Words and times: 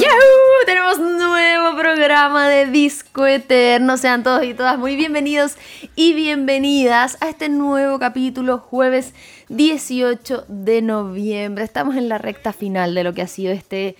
¡Yahoo! 0.00 0.64
Tenemos 0.64 0.98
nuevo 0.98 1.76
programa 1.76 2.48
de 2.48 2.64
Disco 2.64 3.26
Eterno. 3.26 3.98
Sean 3.98 4.22
todos 4.22 4.42
y 4.42 4.54
todas 4.54 4.78
muy 4.78 4.96
bienvenidos 4.96 5.56
y 5.94 6.14
bienvenidas 6.14 7.18
a 7.20 7.28
este 7.28 7.50
nuevo 7.50 7.98
capítulo, 7.98 8.56
jueves 8.56 9.12
18 9.50 10.46
de 10.48 10.80
noviembre. 10.80 11.64
Estamos 11.64 11.96
en 11.96 12.08
la 12.08 12.16
recta 12.16 12.54
final 12.54 12.94
de 12.94 13.04
lo 13.04 13.12
que 13.12 13.20
ha 13.20 13.26
sido 13.26 13.52
este, 13.52 13.94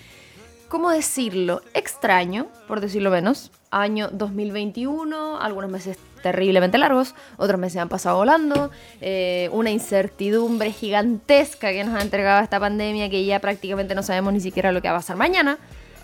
¿cómo 0.68 0.90
decirlo? 0.90 1.60
Extraño, 1.74 2.46
por 2.66 2.80
decirlo 2.80 3.10
menos, 3.10 3.50
año 3.70 4.08
2021, 4.10 5.38
algunos 5.38 5.70
meses 5.70 5.98
terriblemente 6.22 6.78
largos, 6.78 7.14
otros 7.36 7.60
meses 7.60 7.78
han 7.80 7.88
pasado 7.88 8.16
volando, 8.16 8.70
eh, 9.00 9.48
una 9.52 9.70
incertidumbre 9.70 10.72
gigantesca 10.72 11.70
que 11.72 11.84
nos 11.84 11.94
ha 11.94 12.02
entregado 12.02 12.42
esta 12.42 12.58
pandemia 12.60 13.10
que 13.10 13.24
ya 13.24 13.40
prácticamente 13.40 13.94
no 13.94 14.02
sabemos 14.02 14.32
ni 14.32 14.40
siquiera 14.40 14.72
lo 14.72 14.80
que 14.80 14.88
va 14.88 14.94
a 14.94 14.98
pasar 14.98 15.16
mañana, 15.16 15.58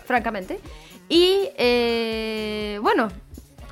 francamente. 0.05 0.59
Y 1.07 1.49
eh, 1.57 2.79
bueno, 2.81 3.09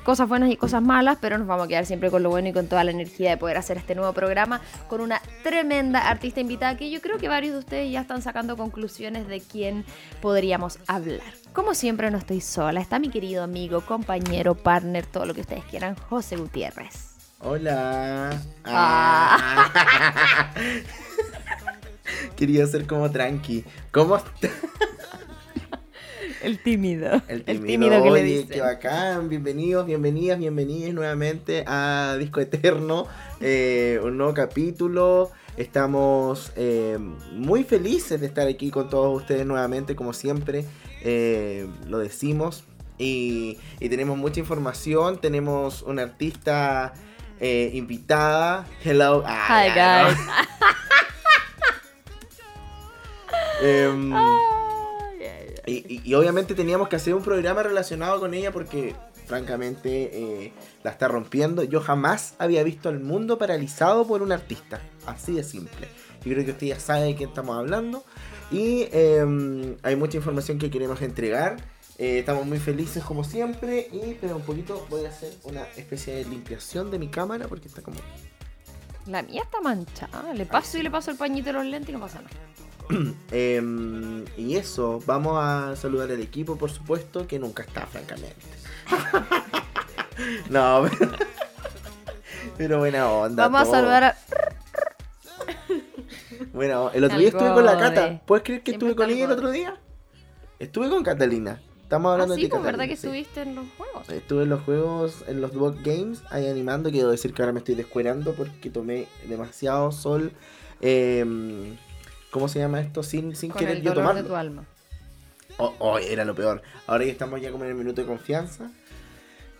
cosas 0.08 0.26
buenas 0.26 0.50
y 0.50 0.56
cosas 0.56 0.82
malas, 0.82 1.18
pero 1.20 1.36
nos 1.36 1.46
vamos 1.46 1.66
a 1.66 1.68
quedar 1.68 1.84
siempre 1.84 2.10
con 2.10 2.22
lo 2.22 2.30
bueno 2.30 2.48
y 2.48 2.52
con 2.54 2.66
toda 2.66 2.82
la 2.82 2.90
energía 2.90 3.28
de 3.28 3.36
poder 3.36 3.58
hacer 3.58 3.76
este 3.76 3.94
nuevo 3.94 4.14
programa 4.14 4.62
con 4.88 5.02
una 5.02 5.20
tremenda 5.42 6.08
artista 6.08 6.40
invitada 6.40 6.78
que 6.78 6.90
yo 6.90 7.02
creo 7.02 7.18
que 7.18 7.28
varios 7.28 7.52
de 7.52 7.58
ustedes 7.58 7.92
ya 7.92 8.00
están 8.00 8.22
sacando 8.22 8.56
conclusiones 8.56 9.28
de 9.28 9.40
quién 9.40 9.84
podríamos 10.22 10.78
hablar. 10.86 11.20
Como 11.58 11.74
siempre 11.74 12.08
no 12.12 12.18
estoy 12.18 12.40
sola, 12.40 12.80
está 12.80 13.00
mi 13.00 13.10
querido 13.10 13.42
amigo, 13.42 13.80
compañero, 13.80 14.54
partner, 14.54 15.04
todo 15.04 15.26
lo 15.26 15.34
que 15.34 15.40
ustedes 15.40 15.64
quieran, 15.64 15.96
José 15.96 16.36
Gutiérrez. 16.36 17.16
Hola. 17.40 18.40
Ah. 18.64 20.52
Quería 22.36 22.64
ser 22.68 22.86
como 22.86 23.10
tranqui. 23.10 23.64
¿Cómo 23.90 24.18
estás? 24.18 24.52
El 26.44 26.62
tímido. 26.62 27.20
El 27.26 27.42
que 27.42 27.56
tímido. 27.56 27.90
le 28.04 28.08
Oye, 28.08 28.22
dicen. 28.22 28.48
qué 28.50 28.60
bacán. 28.60 29.28
Bienvenidos, 29.28 29.84
bienvenidas, 29.84 30.38
bienvenidas 30.38 30.94
nuevamente 30.94 31.64
a 31.66 32.14
Disco 32.20 32.38
Eterno. 32.38 33.08
eh, 33.40 33.98
un 34.04 34.16
nuevo 34.16 34.32
capítulo. 34.32 35.32
Estamos 35.56 36.52
eh, 36.54 36.98
muy 37.32 37.64
felices 37.64 38.20
de 38.20 38.28
estar 38.28 38.46
aquí 38.46 38.70
con 38.70 38.88
todos 38.88 39.22
ustedes 39.22 39.44
nuevamente, 39.44 39.96
como 39.96 40.12
siempre. 40.12 40.64
Eh, 41.02 41.66
lo 41.86 41.98
decimos. 41.98 42.64
Y, 42.98 43.58
y 43.80 43.88
tenemos 43.88 44.18
mucha 44.18 44.40
información. 44.40 45.20
Tenemos 45.20 45.82
una 45.82 46.02
artista 46.02 46.94
eh, 47.40 47.70
invitada. 47.74 48.66
Hello. 48.84 49.22
Ah, 49.26 49.46
Hi, 49.48 49.68
guys. 49.70 50.18
Y 55.66 56.14
obviamente 56.14 56.54
teníamos 56.54 56.88
que 56.88 56.96
hacer 56.96 57.14
un 57.14 57.22
programa 57.22 57.62
relacionado 57.62 58.18
con 58.20 58.32
ella 58.32 58.52
porque 58.52 58.94
francamente 59.26 60.10
eh, 60.12 60.52
la 60.82 60.90
está 60.90 61.06
rompiendo. 61.06 61.62
Yo 61.62 61.80
jamás 61.80 62.34
había 62.38 62.62
visto 62.62 62.88
al 62.88 63.00
mundo 63.00 63.38
paralizado 63.38 64.06
por 64.06 64.22
un 64.22 64.32
artista. 64.32 64.80
Así 65.06 65.34
de 65.34 65.44
simple. 65.44 65.88
Yo 66.24 66.32
creo 66.32 66.44
que 66.44 66.52
usted 66.52 66.66
ya 66.68 66.80
sabe 66.80 67.04
de 67.04 67.14
quién 67.14 67.28
estamos 67.28 67.56
hablando. 67.56 68.04
Y 68.50 68.88
eh, 68.92 69.76
hay 69.82 69.96
mucha 69.96 70.16
información 70.16 70.58
que 70.58 70.70
queremos 70.70 71.02
entregar. 71.02 71.56
Eh, 71.98 72.20
estamos 72.20 72.46
muy 72.46 72.58
felices 72.58 73.02
como 73.04 73.24
siempre. 73.24 73.88
Y 73.92 74.10
espera 74.10 74.34
un 74.34 74.42
poquito, 74.42 74.86
voy 74.88 75.04
a 75.04 75.08
hacer 75.08 75.32
una 75.44 75.64
especie 75.76 76.14
de 76.14 76.24
limpiación 76.24 76.90
de 76.90 76.98
mi 76.98 77.08
cámara 77.08 77.48
porque 77.48 77.68
está 77.68 77.82
como... 77.82 77.98
La 79.06 79.22
mía 79.22 79.42
está 79.42 79.60
manchada. 79.60 80.32
Le 80.34 80.46
paso 80.46 80.78
y 80.78 80.82
le 80.82 80.90
paso 80.90 81.10
el 81.10 81.16
pañito 81.16 81.46
de 81.46 81.52
los 81.54 81.64
lentes 81.64 81.90
y 81.90 81.92
no 81.92 82.00
pasa 82.00 82.20
nada. 82.20 82.36
Em, 83.30 84.24
y 84.36 84.56
eso, 84.56 85.02
vamos 85.04 85.38
a 85.38 85.76
saludar 85.76 86.10
al 86.10 86.20
equipo, 86.20 86.56
por 86.56 86.70
supuesto, 86.70 87.26
que 87.26 87.38
nunca 87.38 87.62
está, 87.62 87.86
francamente. 87.86 88.36
no, 90.50 90.88
pero, 90.98 91.12
pero 92.56 92.78
buena 92.78 93.10
onda. 93.10 93.48
Vamos 93.48 93.68
a 93.68 93.70
saludar 93.70 94.04
a. 94.04 94.16
Buena 96.52 96.80
onda. 96.80 96.96
El 96.96 97.04
otro 97.04 97.18
día 97.18 97.28
estuve 97.28 97.52
con 97.54 97.64
la. 97.64 97.78
Cata. 97.78 98.20
¿Puedes 98.26 98.44
creer 98.44 98.62
que 98.62 98.72
Siempre 98.72 98.88
estuve 98.90 99.04
con 99.06 99.10
ella 99.14 99.24
el 99.26 99.30
otro 99.32 99.50
día? 99.50 99.76
Estuve 100.58 100.88
con 100.88 101.02
Catalina. 101.02 101.60
Estamos 101.82 102.12
hablando 102.12 102.34
Ah, 102.34 102.36
de 102.36 102.42
sí, 102.42 102.46
ti, 102.48 102.50
pues 102.50 102.62
verdad 102.62 102.84
que 102.84 102.96
sí. 102.96 103.06
estuviste 103.06 103.40
en 103.42 103.54
los 103.54 103.66
juegos. 103.76 104.08
Estuve 104.10 104.42
en 104.42 104.50
los 104.50 104.60
juegos, 104.62 105.24
en 105.26 105.40
los 105.40 105.52
Dog 105.54 105.76
Games, 105.82 106.22
ahí 106.30 106.46
animando. 106.46 106.90
Quiero 106.90 107.10
decir 107.10 107.32
que 107.32 107.40
ahora 107.42 107.52
me 107.52 107.60
estoy 107.60 107.76
descuerando 107.76 108.34
porque 108.34 108.68
tomé 108.70 109.06
demasiado 109.26 109.90
sol. 109.92 110.32
Em, 110.82 111.76
¿Cómo 112.30 112.48
se 112.48 112.58
llama 112.58 112.80
esto? 112.80 113.02
Sin, 113.02 113.34
sin 113.34 113.50
Con 113.50 113.60
querer 113.60 113.76
el 113.78 113.82
yo 113.82 113.90
dolor 113.94 114.02
tomarlo. 114.04 114.22
de 114.22 114.28
tu 114.28 114.36
alma. 114.36 114.64
Oh, 115.56 115.74
oh, 115.78 115.98
era 115.98 116.24
lo 116.26 116.34
peor. 116.34 116.60
Ahora 116.86 117.04
ya 117.04 117.12
estamos 117.12 117.40
ya 117.40 117.50
como 117.50 117.64
en 117.64 117.70
el 117.70 117.76
minuto 117.76 118.02
de 118.02 118.06
confianza. 118.06 118.70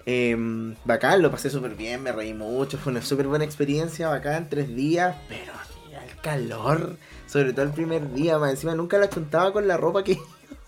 Em, 0.04 0.74
bacán, 0.84 1.22
lo 1.22 1.30
pasé 1.30 1.48
súper 1.50 1.74
bien, 1.76 2.02
me 2.02 2.12
reí 2.12 2.34
mucho. 2.34 2.76
Fue 2.78 2.92
una 2.92 3.00
súper 3.02 3.26
buena 3.26 3.44
experiencia, 3.46 4.08
bacán, 4.08 4.48
tres 4.50 4.74
días. 4.74 5.16
Pero 5.28 5.52
calor, 6.22 6.96
sobre 7.26 7.52
todo 7.52 7.64
el 7.66 7.72
primer 7.72 8.12
día. 8.12 8.38
Más 8.38 8.50
encima 8.50 8.74
nunca 8.74 8.98
la 8.98 9.08
chuntaba 9.08 9.52
con 9.52 9.66
la 9.68 9.76
ropa 9.76 10.04
que. 10.04 10.18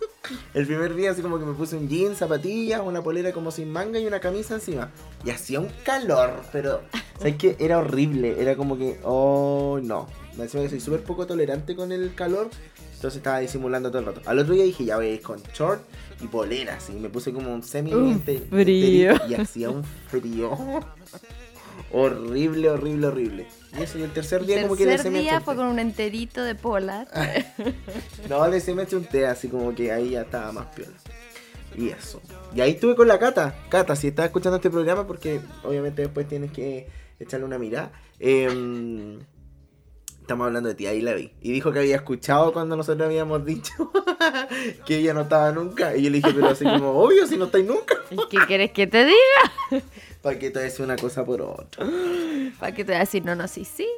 el 0.54 0.66
primer 0.66 0.94
día, 0.94 1.10
así 1.10 1.22
como 1.22 1.38
que 1.38 1.44
me 1.44 1.54
puse 1.54 1.76
un 1.76 1.88
jean, 1.88 2.14
zapatillas, 2.14 2.80
una 2.84 3.02
polera 3.02 3.32
como 3.32 3.50
sin 3.50 3.70
manga 3.70 3.98
y 3.98 4.06
una 4.06 4.20
camisa 4.20 4.54
encima. 4.54 4.90
Y 5.24 5.30
hacía 5.30 5.60
un 5.60 5.70
calor, 5.84 6.42
pero. 6.52 6.82
¿Sabes 7.18 7.36
qué? 7.36 7.56
Era 7.58 7.78
horrible. 7.78 8.40
Era 8.40 8.56
como 8.56 8.78
que. 8.78 9.00
Oh, 9.04 9.78
no. 9.82 10.06
Más 10.32 10.40
encima 10.40 10.62
que 10.62 10.70
soy 10.70 10.80
súper 10.80 11.02
poco 11.02 11.26
tolerante 11.26 11.74
con 11.74 11.92
el 11.92 12.14
calor. 12.14 12.50
Entonces 13.00 13.16
estaba 13.16 13.38
disimulando 13.38 13.88
todo 13.88 14.00
el 14.00 14.06
rato. 14.06 14.20
Al 14.26 14.38
otro 14.38 14.52
día 14.52 14.64
dije, 14.64 14.84
ya 14.84 14.98
veis, 14.98 15.22
con 15.22 15.42
short 15.54 15.82
y 16.20 16.26
poleras. 16.26 16.90
Y 16.90 16.92
me 16.92 17.08
puse 17.08 17.32
como 17.32 17.50
un 17.50 17.62
semi 17.62 17.94
Un 17.94 18.20
frío. 18.20 19.14
Y 19.26 19.34
hacía 19.34 19.70
un 19.70 19.82
frío. 19.82 20.50
Horrible, 21.92 22.70
horrible, 22.70 23.06
horrible. 23.06 23.46
Y 23.78 23.82
eso, 23.82 23.98
y 23.98 24.02
el 24.02 24.12
tercer 24.12 24.40
El 24.40 24.46
día 24.46 24.62
como 24.62 24.76
que 24.76 24.84
le 24.84 24.90
tercer 24.92 25.06
se 25.06 25.10
me 25.10 25.20
día 25.20 25.40
fue 25.40 25.56
con 25.56 25.66
un 25.66 25.78
enterito 25.78 26.42
de 26.42 26.54
polar. 26.54 27.08
té. 27.08 27.46
No, 28.28 28.46
le 28.48 28.60
se 28.60 28.74
me 28.74 28.82
echó 28.84 28.96
un 28.96 29.04
té, 29.04 29.26
así 29.26 29.48
como 29.48 29.74
que 29.74 29.92
ahí 29.92 30.10
ya 30.10 30.22
estaba 30.22 30.52
más 30.52 30.66
piola. 30.74 30.92
Y 31.76 31.88
eso. 31.88 32.20
Y 32.54 32.60
ahí 32.60 32.72
estuve 32.72 32.96
con 32.96 33.06
la 33.06 33.18
Cata. 33.18 33.54
Cata, 33.68 33.94
si 33.94 34.08
estás 34.08 34.26
escuchando 34.26 34.56
este 34.56 34.70
programa, 34.70 35.06
porque 35.06 35.40
obviamente 35.62 36.02
después 36.02 36.26
tienes 36.26 36.50
que 36.52 36.88
echarle 37.18 37.46
una 37.46 37.58
mirada. 37.58 37.92
em, 38.18 39.20
estamos 40.20 40.46
hablando 40.46 40.68
de 40.68 40.74
ti, 40.76 40.86
ahí 40.86 41.00
la 41.00 41.14
vi. 41.14 41.32
Y 41.40 41.50
dijo 41.52 41.72
que 41.72 41.80
había 41.80 41.96
escuchado 41.96 42.52
cuando 42.52 42.76
nosotros 42.76 43.04
habíamos 43.06 43.44
dicho 43.44 43.90
que 44.86 44.98
ella 44.98 45.12
no 45.14 45.22
estaba 45.22 45.50
nunca. 45.52 45.96
Y 45.96 46.02
yo 46.02 46.10
le 46.10 46.18
dije, 46.18 46.32
pero 46.32 46.48
así 46.48 46.64
como, 46.64 46.90
obvio, 46.90 47.26
si 47.26 47.36
no 47.36 47.46
estáis 47.46 47.66
nunca. 47.66 47.96
¿Y 48.10 48.16
qué 48.28 48.38
quieres 48.46 48.70
que 48.72 48.86
te 48.86 49.06
diga? 49.06 49.84
¿Para 50.22 50.38
qué 50.38 50.50
te 50.50 50.58
decir 50.60 50.84
una 50.84 50.96
cosa 50.96 51.24
por 51.24 51.40
otra? 51.42 51.86
¿Para 52.58 52.72
qué 52.72 52.84
te 52.84 52.92
voy 52.92 52.96
a 52.96 53.00
decir 53.00 53.24
no, 53.24 53.34
no, 53.34 53.48
sí, 53.48 53.64
sí? 53.64 53.88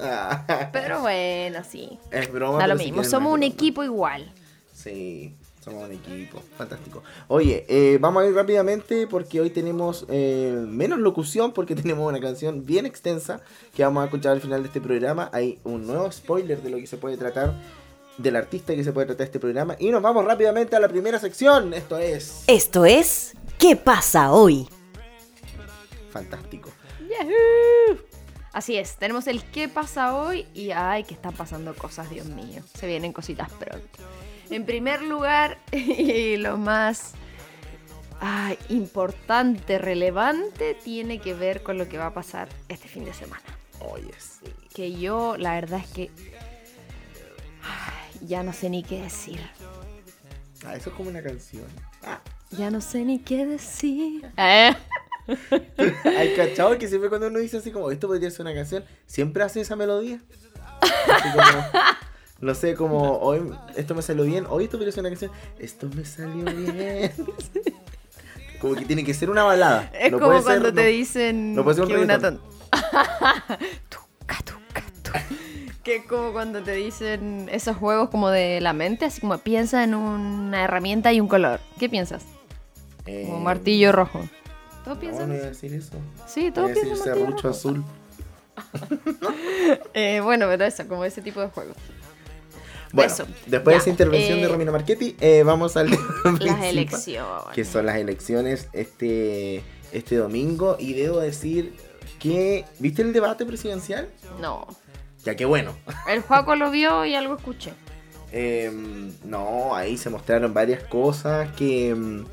Ah, 0.00 0.68
Pero 0.72 1.00
bueno, 1.00 1.60
sí. 1.68 1.98
es 2.10 2.30
broma. 2.30 2.58
Da 2.58 2.66
lo 2.66 2.76
mismo, 2.76 3.04
somos 3.04 3.32
un 3.32 3.40
broma. 3.40 3.52
equipo 3.54 3.84
igual. 3.84 4.32
Sí, 4.74 5.34
somos 5.64 5.84
un 5.84 5.92
equipo. 5.92 6.42
Fantástico. 6.56 7.02
Oye, 7.28 7.64
eh, 7.68 7.98
vamos 8.00 8.22
a 8.22 8.26
ir 8.26 8.34
rápidamente 8.34 9.06
porque 9.06 9.40
hoy 9.40 9.50
tenemos 9.50 10.04
eh, 10.08 10.64
menos 10.68 10.98
locución 10.98 11.52
porque 11.52 11.74
tenemos 11.76 12.08
una 12.08 12.20
canción 12.20 12.64
bien 12.66 12.84
extensa 12.86 13.40
que 13.74 13.84
vamos 13.84 14.02
a 14.02 14.06
escuchar 14.06 14.32
al 14.32 14.40
final 14.40 14.62
de 14.62 14.68
este 14.68 14.80
programa. 14.80 15.30
Hay 15.32 15.58
un 15.64 15.86
nuevo 15.86 16.10
spoiler 16.10 16.60
de 16.62 16.70
lo 16.70 16.76
que 16.78 16.86
se 16.86 16.96
puede 16.96 17.16
tratar, 17.16 17.54
del 18.18 18.36
artista 18.36 18.74
que 18.74 18.82
se 18.84 18.92
puede 18.92 19.06
tratar 19.06 19.26
este 19.26 19.38
programa. 19.40 19.76
Y 19.78 19.90
nos 19.90 20.02
vamos 20.02 20.24
rápidamente 20.24 20.74
a 20.76 20.80
la 20.80 20.88
primera 20.88 21.18
sección. 21.18 21.72
Esto 21.72 21.98
es 21.98 22.42
Esto 22.48 22.84
es 22.84 23.34
¿Qué 23.58 23.74
pasa 23.74 24.32
hoy? 24.32 24.68
Fantástico. 26.18 26.70
¡Yahoo! 27.00 27.98
Así 28.52 28.76
es, 28.76 28.96
tenemos 28.96 29.26
el 29.26 29.42
qué 29.44 29.68
pasa 29.68 30.16
hoy 30.16 30.46
y 30.54 30.70
ay, 30.70 31.04
que 31.04 31.14
están 31.14 31.34
pasando 31.34 31.74
cosas, 31.74 32.10
Dios 32.10 32.26
mío. 32.26 32.62
Se 32.74 32.86
vienen 32.86 33.12
cositas 33.12 33.50
pronto. 33.52 33.98
En 34.50 34.64
primer 34.64 35.02
lugar, 35.02 35.58
y 35.72 36.36
lo 36.38 36.56
más 36.56 37.12
importante, 38.68 39.78
relevante, 39.78 40.74
tiene 40.74 41.20
que 41.20 41.34
ver 41.34 41.62
con 41.62 41.78
lo 41.78 41.88
que 41.88 41.98
va 41.98 42.06
a 42.06 42.14
pasar 42.14 42.48
este 42.68 42.88
fin 42.88 43.04
de 43.04 43.14
semana. 43.14 43.42
Oye, 43.80 44.12
sí. 44.18 44.52
Que 44.74 44.92
yo, 44.92 45.36
la 45.36 45.54
verdad 45.54 45.80
es 45.80 45.86
que 45.92 46.10
ay, 47.62 48.26
ya 48.26 48.42
no 48.42 48.52
sé 48.52 48.70
ni 48.70 48.82
qué 48.82 49.02
decir. 49.02 49.40
Ah, 50.66 50.74
eso 50.74 50.90
es 50.90 50.96
como 50.96 51.10
una 51.10 51.22
canción. 51.22 51.66
Ah, 52.02 52.20
Ya 52.50 52.70
no 52.70 52.80
sé 52.80 53.04
ni 53.04 53.20
qué 53.20 53.46
decir. 53.46 54.28
¿Eh? 54.36 54.74
Hay 56.04 56.34
cachado 56.34 56.76
que 56.78 56.88
siempre 56.88 57.08
cuando 57.08 57.26
uno 57.28 57.38
dice 57.38 57.58
así 57.58 57.70
como, 57.70 57.90
esto 57.90 58.06
podría 58.08 58.30
ser 58.30 58.42
una 58.42 58.54
canción, 58.54 58.84
siempre 59.06 59.42
hace 59.42 59.60
esa 59.60 59.76
melodía. 59.76 60.20
Así 60.80 61.28
como, 61.32 61.64
no 62.40 62.54
sé, 62.54 62.74
como 62.74 63.18
hoy 63.18 63.50
esto 63.76 63.94
me 63.94 64.02
salió 64.02 64.24
bien, 64.24 64.46
hoy 64.48 64.64
esto 64.64 64.76
podría 64.78 64.92
ser 64.92 65.00
una 65.00 65.10
canción, 65.10 65.30
esto 65.58 65.88
me 65.94 66.04
salió 66.04 66.44
bien. 66.44 67.12
Como 68.60 68.74
que 68.74 68.84
tiene 68.84 69.04
que 69.04 69.14
ser 69.14 69.30
una 69.30 69.44
balada. 69.44 69.90
Es 69.98 70.10
no 70.10 70.18
como 70.18 70.30
puede 70.32 70.42
cuando 70.42 70.64
ser, 70.66 70.74
te 70.74 70.82
no- 70.82 70.88
dicen 70.88 71.54
no 71.54 71.62
puede 71.64 71.74
ser 71.76 71.84
un 71.84 71.90
que 71.90 71.98
una 71.98 72.18
ton- 72.18 72.40
Tuca, 73.88 74.38
tuca, 74.44 74.82
tu. 75.02 75.12
Que 75.84 75.96
es 75.96 76.06
como 76.06 76.32
cuando 76.32 76.62
te 76.62 76.72
dicen 76.72 77.48
esos 77.52 77.76
juegos 77.76 78.10
como 78.10 78.30
de 78.30 78.60
la 78.60 78.72
mente, 78.72 79.04
así 79.04 79.20
como 79.20 79.38
piensa 79.38 79.84
en 79.84 79.94
una 79.94 80.64
herramienta 80.64 81.12
y 81.12 81.20
un 81.20 81.28
color. 81.28 81.60
¿Qué 81.78 81.88
piensas? 81.88 82.24
Como 83.04 83.38
Eh, 83.38 83.40
martillo 83.42 83.92
rojo. 83.92 84.20
¿Todos 84.88 84.96
No, 84.96 85.00
piensan? 85.00 85.28
no 85.28 85.34
iba 85.34 85.44
a 85.44 85.48
decir 85.48 85.74
eso. 85.74 85.92
Sí, 86.26 86.50
todos 86.50 86.68
decir 86.68 86.84
piensan 86.84 87.06
martillo 87.08 87.26
serrucho 87.26 87.48
azul. 87.48 87.84
Eh, 89.94 90.20
bueno, 90.22 90.46
pero 90.48 90.64
eso, 90.64 90.86
como 90.88 91.04
ese 91.04 91.22
tipo 91.22 91.40
de 91.40 91.48
juegos. 91.48 91.76
Bueno, 92.92 93.12
Eso, 93.12 93.26
después 93.46 93.74
ya. 93.74 93.78
de 93.78 93.82
esa 93.82 93.90
intervención 93.90 94.38
Eh, 94.38 94.42
de 94.42 94.48
Romina 94.48 94.72
Marchetti, 94.72 95.14
eh, 95.20 95.42
vamos 95.44 95.76
al 95.76 95.90
Las 96.40 96.64
elecciones. 96.64 97.44
Que 97.54 97.64
son 97.64 97.84
las 97.86 97.96
elecciones 97.96 98.68
este, 98.72 99.62
este 99.92 100.16
domingo. 100.16 100.76
Y 100.78 100.94
debo 100.94 101.20
decir 101.20 101.74
que. 102.18 102.64
¿Viste 102.78 103.02
el 103.02 103.12
debate 103.12 103.44
presidencial? 103.44 104.08
No. 104.40 104.66
Ya 105.24 105.36
que 105.36 105.44
bueno. 105.44 105.76
El 106.08 106.22
Juaco 106.22 106.56
lo 106.56 106.70
vio 106.70 107.04
y 107.04 107.14
algo 107.14 107.36
escuché. 107.36 107.72
Em, 108.30 109.10
no, 109.24 109.74
ahí 109.74 109.96
se 109.96 110.10
mostraron 110.10 110.52
varias 110.52 110.82
cosas 110.84 111.50
que, 111.56 111.88
em, 111.90 112.26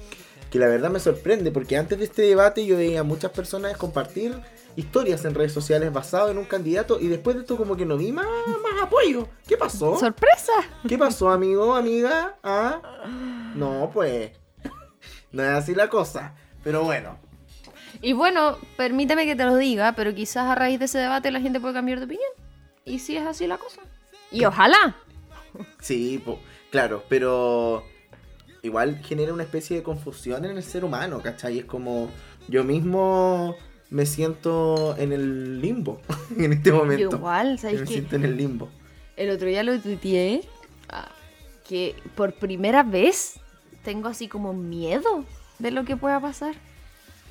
que 0.55 0.59
la 0.59 0.67
verdad 0.67 0.89
me 0.89 1.01
sorprende, 1.01 1.51
porque 1.51 1.75
antes 1.75 1.97
de 1.99 2.05
este 2.05 2.21
debate 2.21 2.65
yo 2.65 2.77
veía 2.77 3.01
a 3.01 3.03
muchas 3.03 3.29
personas 3.31 3.75
compartir 3.75 4.33
historias 4.77 5.25
en 5.25 5.35
redes 5.35 5.51
sociales 5.51 5.91
basado 5.91 6.29
en 6.31 6.37
un 6.37 6.45
candidato 6.45 6.97
y 6.97 7.09
después 7.09 7.35
de 7.35 7.41
esto 7.41 7.57
como 7.57 7.75
que 7.75 7.85
no 7.85 7.97
vi 7.97 8.13
más, 8.13 8.25
más 8.63 8.81
apoyo. 8.81 9.27
¿Qué 9.45 9.57
pasó? 9.57 9.99
¡Sorpresa! 9.99 10.53
¿Qué 10.87 10.97
pasó, 10.97 11.29
amigo, 11.29 11.75
amiga? 11.75 12.37
¿Ah? 12.41 12.79
No, 13.53 13.91
pues. 13.93 14.31
No 15.33 15.43
es 15.43 15.49
así 15.49 15.75
la 15.75 15.89
cosa. 15.89 16.33
Pero 16.63 16.85
bueno. 16.85 17.19
Y 18.01 18.13
bueno, 18.13 18.57
permíteme 18.77 19.25
que 19.25 19.35
te 19.35 19.43
lo 19.43 19.57
diga, 19.57 19.91
pero 19.91 20.15
quizás 20.15 20.47
a 20.49 20.55
raíz 20.55 20.79
de 20.79 20.85
ese 20.85 20.99
debate 20.99 21.31
la 21.31 21.41
gente 21.41 21.59
puede 21.59 21.73
cambiar 21.73 21.99
de 21.99 22.05
opinión. 22.05 22.31
Y 22.85 22.99
si 22.99 23.17
es 23.17 23.27
así 23.27 23.45
la 23.45 23.57
cosa. 23.57 23.81
Y 24.31 24.45
ojalá. 24.45 24.95
Sí, 25.81 26.21
po- 26.25 26.39
claro, 26.71 27.03
pero 27.09 27.83
igual 28.65 28.99
genera 29.03 29.33
una 29.33 29.43
especie 29.43 29.77
de 29.77 29.83
confusión 29.83 30.43
en 30.45 30.57
el 30.57 30.63
ser 30.63 30.83
humano, 30.85 31.21
¿cachai? 31.21 31.59
Es 31.59 31.65
como 31.65 32.09
yo 32.47 32.63
mismo 32.63 33.55
me 33.89 34.05
siento 34.05 34.95
en 34.97 35.11
el 35.13 35.61
limbo 35.61 36.01
en 36.37 36.53
este 36.53 36.71
momento. 36.71 37.11
Yo 37.11 37.17
igual, 37.17 37.59
¿sabes 37.59 37.79
me 37.81 37.85
qué? 37.87 37.93
siento 37.93 38.15
en 38.15 38.25
el 38.25 38.37
limbo. 38.37 38.69
El 39.15 39.29
otro 39.29 39.47
día 39.47 39.63
lo 39.63 39.79
tuiteé 39.79 40.41
ah, 40.89 41.09
que 41.67 41.95
por 42.15 42.33
primera 42.33 42.83
vez 42.83 43.39
tengo 43.83 44.09
así 44.09 44.27
como 44.27 44.53
miedo 44.53 45.23
de 45.59 45.71
lo 45.71 45.85
que 45.85 45.95
pueda 45.95 46.19
pasar. 46.19 46.55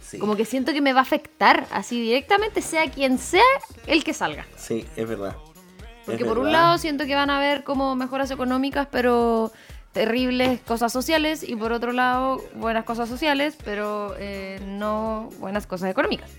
Sí, 0.01 0.19
Como 0.19 0.37
que 0.37 0.45
siento 0.45 0.73
que 0.73 0.81
me 0.83 0.93
va 0.93 1.01
a 1.01 1.03
afectar 1.03 1.67
así 1.71 2.01
directamente, 2.01 2.61
sea 2.63 2.91
quien 2.91 3.19
sea 3.19 3.43
el 3.87 4.05
que 4.05 4.13
salga. 4.15 4.47
sí 4.57 4.85
es 4.97 5.09
verdad. 5.09 5.35
Porque 6.05 6.23
Es 6.23 6.29
por 6.29 6.39
un 6.39 6.45
verdad. 6.45 6.61
lado 6.61 6.79
siento 6.79 7.07
que 7.07 7.15
van 7.15 7.31
a 7.31 7.39
haber 7.39 7.65
como 7.65 7.97
mejoras 7.97 8.31
económicas, 8.31 8.87
pero 8.93 9.51
terribles 9.95 10.61
cosas 10.61 10.93
sociales. 10.93 11.43
Y 11.43 11.57
por 11.57 11.73
otro 11.73 11.93
lado, 11.93 12.45
buenas 12.57 12.85
cosas 12.85 13.09
sociales, 13.09 13.57
pero 13.65 14.15
eh, 14.19 14.61
no 14.67 15.31
buenas 15.39 15.67
cosas 15.67 15.91
económicas. 15.91 16.31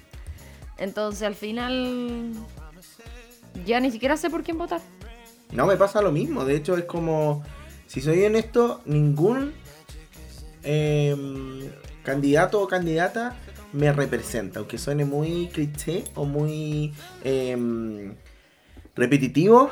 Entonces 0.78 1.24
al 1.24 1.34
final 1.36 2.34
ya 3.66 3.80
ni 3.80 3.90
siquiera 3.90 4.18
sé 4.18 4.30
por 4.30 4.44
quién 4.44 4.60
votar. 4.60 4.81
No, 5.52 5.66
me 5.66 5.78
pasa 5.78 6.02
lo 6.02 6.12
mismo. 6.12 6.46
De 6.46 6.56
hecho, 6.56 6.78
es 6.78 6.84
como, 6.84 7.44
si 7.88 8.02
soy 8.02 8.24
honesto, 8.25 8.81
ningún 8.86 9.54
em, 10.63 11.72
candidato 12.04 12.62
o 12.62 12.68
candidata 12.68 13.36
me 13.72 13.92
representa. 13.94 14.60
Aunque 14.60 14.78
suene 14.78 15.06
muy 15.06 15.48
cliché 15.48 16.04
o 16.16 16.25
muy 16.25 16.94
em, 17.24 18.16
repetitivo, 18.96 19.72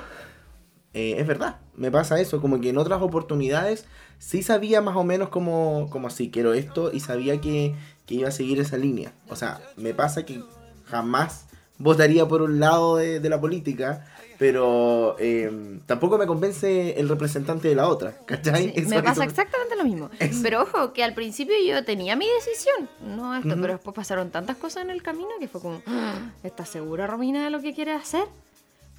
eh, 0.94 1.16
es 1.18 1.28
verdad. 1.28 1.63
Me 1.76 1.90
pasa 1.92 2.20
eso. 2.20 2.40
Como 2.42 2.60
que 2.62 2.70
en 2.70 2.78
otras 2.78 3.02
oportunidades 3.02 3.86
sí 4.20 4.44
sabía 4.44 4.82
más 4.82 4.96
o 4.96 5.04
menos 5.04 5.30
como, 5.30 5.88
como 5.90 6.08
así, 6.08 6.30
quiero 6.32 6.54
esto 6.54 6.92
y 6.94 7.00
sabía 7.00 7.42
que, 7.42 7.76
que 8.06 8.16
iba 8.16 8.30
a 8.30 8.32
seguir 8.32 8.60
esa 8.60 8.78
línea. 8.78 9.14
O 9.30 9.36
sea, 9.36 9.60
me 9.76 9.94
pasa 9.94 10.26
que 10.26 10.42
jamás 10.86 11.46
votaría 11.80 12.28
por 12.28 12.42
un 12.42 12.60
lado 12.60 12.98
de, 12.98 13.20
de 13.20 13.30
la 13.30 13.42
política, 13.42 14.06
pero 14.38 15.16
eh, 15.20 15.80
tampoco 15.86 16.18
me 16.18 16.28
convence 16.28 17.00
el 17.00 17.10
representante 17.10 17.68
de 17.68 17.76
la 17.76 17.88
otra, 17.88 18.16
¿cachai? 18.26 18.66
Sí, 18.66 18.74
Eso- 18.76 18.90
me 18.90 18.98
pasa 19.04 19.12
eso- 19.24 19.24
exactamente 19.24 19.76
lo 19.76 19.84
mismo. 19.84 20.10
Pero 20.44 20.62
ojo, 20.64 20.94
que 20.94 21.04
al 21.04 21.14
principio 21.14 21.56
yo 21.66 21.84
tenía 21.84 22.16
mi 22.16 22.26
decisión, 22.28 22.90
no 23.16 23.36
esto, 23.36 23.56
pero 23.60 23.74
después 23.74 23.96
pasaron 23.96 24.30
tantas 24.32 24.58
cosas 24.58 24.84
en 24.84 24.92
el 24.92 25.02
camino 25.02 25.30
que 25.40 25.48
fue 25.48 25.62
como, 25.62 25.82
"Ah, 25.88 26.32
¿estás 26.44 26.70
segura, 26.70 27.08
Romina, 27.08 27.44
de 27.44 27.50
lo 27.50 27.62
que 27.62 27.74
quieres 27.74 28.02
hacer? 28.02 28.26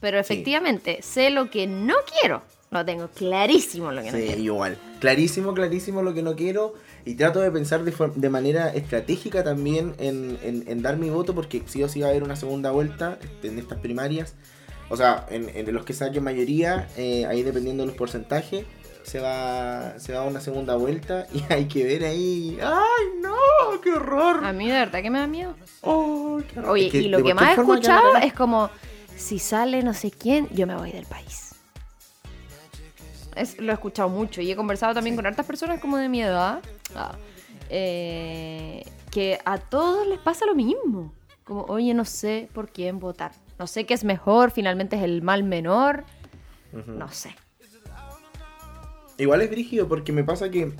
Pero 0.00 0.18
efectivamente, 0.18 1.00
sé 1.02 1.30
lo 1.30 1.50
que 1.50 1.66
no 1.66 1.94
quiero. 2.20 2.42
Lo 2.74 2.84
tengo 2.84 3.08
clarísimo 3.08 3.92
lo 3.92 4.02
que 4.02 4.10
no 4.12 4.18
Sí, 4.18 4.24
quiero. 4.26 4.40
igual. 4.42 4.78
Clarísimo, 5.00 5.54
clarísimo 5.54 6.02
lo 6.02 6.12
que 6.14 6.22
no 6.22 6.34
quiero. 6.36 6.74
Y 7.04 7.14
trato 7.14 7.40
de 7.40 7.50
pensar 7.50 7.84
de, 7.84 7.92
for- 7.92 8.14
de 8.14 8.28
manera 8.30 8.68
estratégica 8.74 9.44
también 9.44 9.94
en, 9.98 10.38
en- 10.42 10.64
en 10.66 10.82
dar 10.82 10.96
mi 10.96 11.10
voto, 11.10 11.34
porque 11.34 11.62
sí 11.66 11.82
o 11.82 11.88
sí 11.88 12.00
va 12.00 12.06
a 12.08 12.10
haber 12.10 12.22
una 12.22 12.36
segunda 12.36 12.70
vuelta 12.70 13.18
en 13.42 13.58
estas 13.58 13.78
primarias. 13.78 14.34
O 14.90 14.96
sea, 14.96 15.26
en, 15.30 15.48
en 15.54 15.72
los 15.74 15.84
que 15.84 15.92
saquen 15.92 16.22
mayoría, 16.24 16.88
eh, 16.96 17.26
ahí 17.26 17.42
dependiendo 17.42 17.82
de 17.82 17.88
los 17.88 17.96
porcentajes, 17.96 18.64
se 19.02 19.20
va, 19.20 19.98
se 19.98 20.12
va 20.14 20.20
a 20.20 20.22
una 20.24 20.40
segunda 20.40 20.76
vuelta 20.76 21.26
y 21.34 21.42
hay 21.52 21.66
que 21.66 21.84
ver 21.84 22.04
ahí. 22.04 22.58
¡Ay, 22.62 23.04
no! 23.20 23.80
¡Qué 23.82 23.90
horror! 23.92 24.44
A 24.44 24.52
mí 24.52 24.66
de 24.68 24.72
verdad 24.78 25.02
que 25.02 25.10
me 25.10 25.18
da 25.18 25.26
miedo. 25.26 25.54
¡Oh, 25.82 26.40
qué 26.52 26.58
horror! 26.58 26.70
Oye, 26.72 26.86
Es 26.86 26.92
que 26.92 26.98
y 27.02 27.08
lo 27.08 27.22
que 27.22 27.34
más 27.34 27.56
he 27.56 27.60
escuchado 27.60 28.16
es 28.16 28.32
como, 28.32 28.70
si 29.16 29.38
sale 29.38 29.82
no 29.82 29.94
sé 29.94 30.10
quién, 30.10 30.48
yo 30.50 30.66
me 30.66 30.74
voy 30.76 30.90
del 30.92 31.06
país. 31.06 31.53
Es- 33.36 33.58
lo 33.58 33.70
he 33.72 33.75
escuchado 33.75 34.08
mucho 34.08 34.40
y 34.40 34.50
he 34.50 34.56
conversado 34.56 34.94
también 34.94 35.16
con 35.16 35.26
hartas 35.26 35.44
personas 35.46 35.81
como 35.81 35.96
de 35.96 36.08
mi 36.08 36.22
edad. 36.22 36.60
ah, 36.96 37.16
eh, 37.70 38.84
que 39.10 39.38
a 39.44 39.58
todos 39.58 40.06
les 40.06 40.19
pasa 40.19 40.44
lo 40.46 40.54
mismo. 40.54 41.12
Como, 41.44 41.62
oye, 41.64 41.92
no 41.94 42.04
sé 42.04 42.48
por 42.52 42.70
quién 42.70 42.98
votar. 42.98 43.32
No 43.58 43.66
sé 43.66 43.86
qué 43.86 43.94
es 43.94 44.04
mejor, 44.04 44.50
finalmente 44.50 44.96
es 44.96 45.02
el 45.02 45.22
mal 45.22 45.44
menor. 45.44 46.04
No 46.86 47.08
sé. 47.10 47.34
Igual 49.19 49.42
es 49.42 49.50
brígido 49.50 49.86
porque 49.86 50.12
me 50.12 50.25
pasa 50.25 50.50
que, 50.50 50.72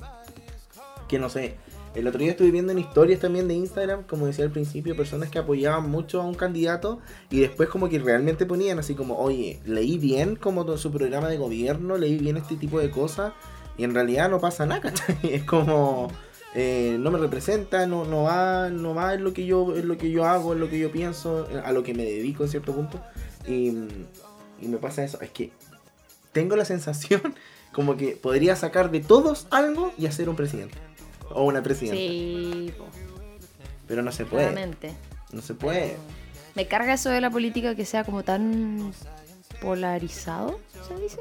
que 1.07 1.19
no 1.19 1.29
sé, 1.29 1.55
el 1.95 2.07
otro 2.07 2.19
día 2.19 2.31
estuve 2.31 2.51
viendo 2.51 2.71
en 2.71 2.79
historias 2.79 3.21
también 3.21 3.47
de 3.47 3.53
Instagram, 3.53 4.03
como 4.03 4.25
decía 4.25 4.45
al 4.45 4.51
principio, 4.51 4.95
personas 4.95 5.29
que 5.29 5.39
apoyaban 5.39 5.89
mucho 5.89 6.21
a 6.21 6.25
un 6.25 6.35
candidato 6.35 6.99
y 7.29 7.39
después 7.39 7.69
como 7.69 7.87
que 7.87 7.99
realmente 7.99 8.45
ponían 8.45 8.79
así 8.79 8.95
como, 8.95 9.17
oye, 9.17 9.61
leí 9.65 9.97
bien 9.97 10.35
como 10.35 10.77
su 10.77 10.91
programa 10.91 11.29
de 11.29 11.37
gobierno, 11.37 11.97
leí 11.97 12.17
bien 12.17 12.37
este 12.37 12.57
tipo 12.57 12.79
de 12.79 12.91
cosas 12.91 13.33
y 13.77 13.85
en 13.85 13.93
realidad 13.93 14.29
no 14.29 14.39
pasa 14.39 14.65
nada. 14.65 14.93
Es 15.23 15.43
como, 15.45 16.09
eh, 16.53 16.97
no 16.99 17.11
me 17.11 17.17
representa, 17.17 17.85
no, 17.87 18.03
no 18.03 18.23
va, 18.23 18.69
no 18.69 18.93
va 18.93 19.13
en 19.13 19.23
lo 19.23 19.33
que 19.33 19.45
yo, 19.45 19.73
lo 19.75 19.97
que 19.97 20.11
yo 20.11 20.25
hago, 20.25 20.53
en 20.53 20.59
lo 20.59 20.69
que 20.69 20.79
yo 20.79 20.91
pienso, 20.91 21.47
a 21.63 21.71
lo 21.71 21.83
que 21.83 21.93
me 21.93 22.03
dedico 22.03 22.43
en 22.43 22.49
cierto 22.49 22.73
punto 22.73 23.01
y, 23.47 23.69
y 24.61 24.67
me 24.67 24.77
pasa 24.77 25.03
eso, 25.03 25.21
es 25.21 25.29
que 25.29 25.51
tengo 26.33 26.57
la 26.57 26.65
sensación 26.65 27.21
como 27.71 27.95
que 27.95 28.17
podría 28.17 28.55
sacar 28.57 28.91
de 28.91 28.99
todos 28.99 29.47
algo 29.49 29.93
y 29.97 30.07
hacer 30.07 30.27
un 30.27 30.35
presidente. 30.35 30.77
O 31.31 31.43
una 31.43 31.61
presidenta. 31.63 31.97
Sí, 31.99 32.73
po, 32.77 32.85
Pero 33.87 34.01
no 34.03 34.11
se 34.11 34.25
puede. 34.25 34.49
claramente. 34.49 34.93
No 35.31 35.41
se 35.41 35.53
puede. 35.53 35.97
Me 36.55 36.67
carga 36.67 36.93
eso 36.93 37.09
de 37.09 37.19
la 37.21 37.29
política 37.29 37.75
que 37.75 37.85
sea 37.85 38.03
como 38.03 38.23
tan 38.23 38.91
polarizado, 39.61 40.59
¿se 40.87 41.01
dice? 41.01 41.19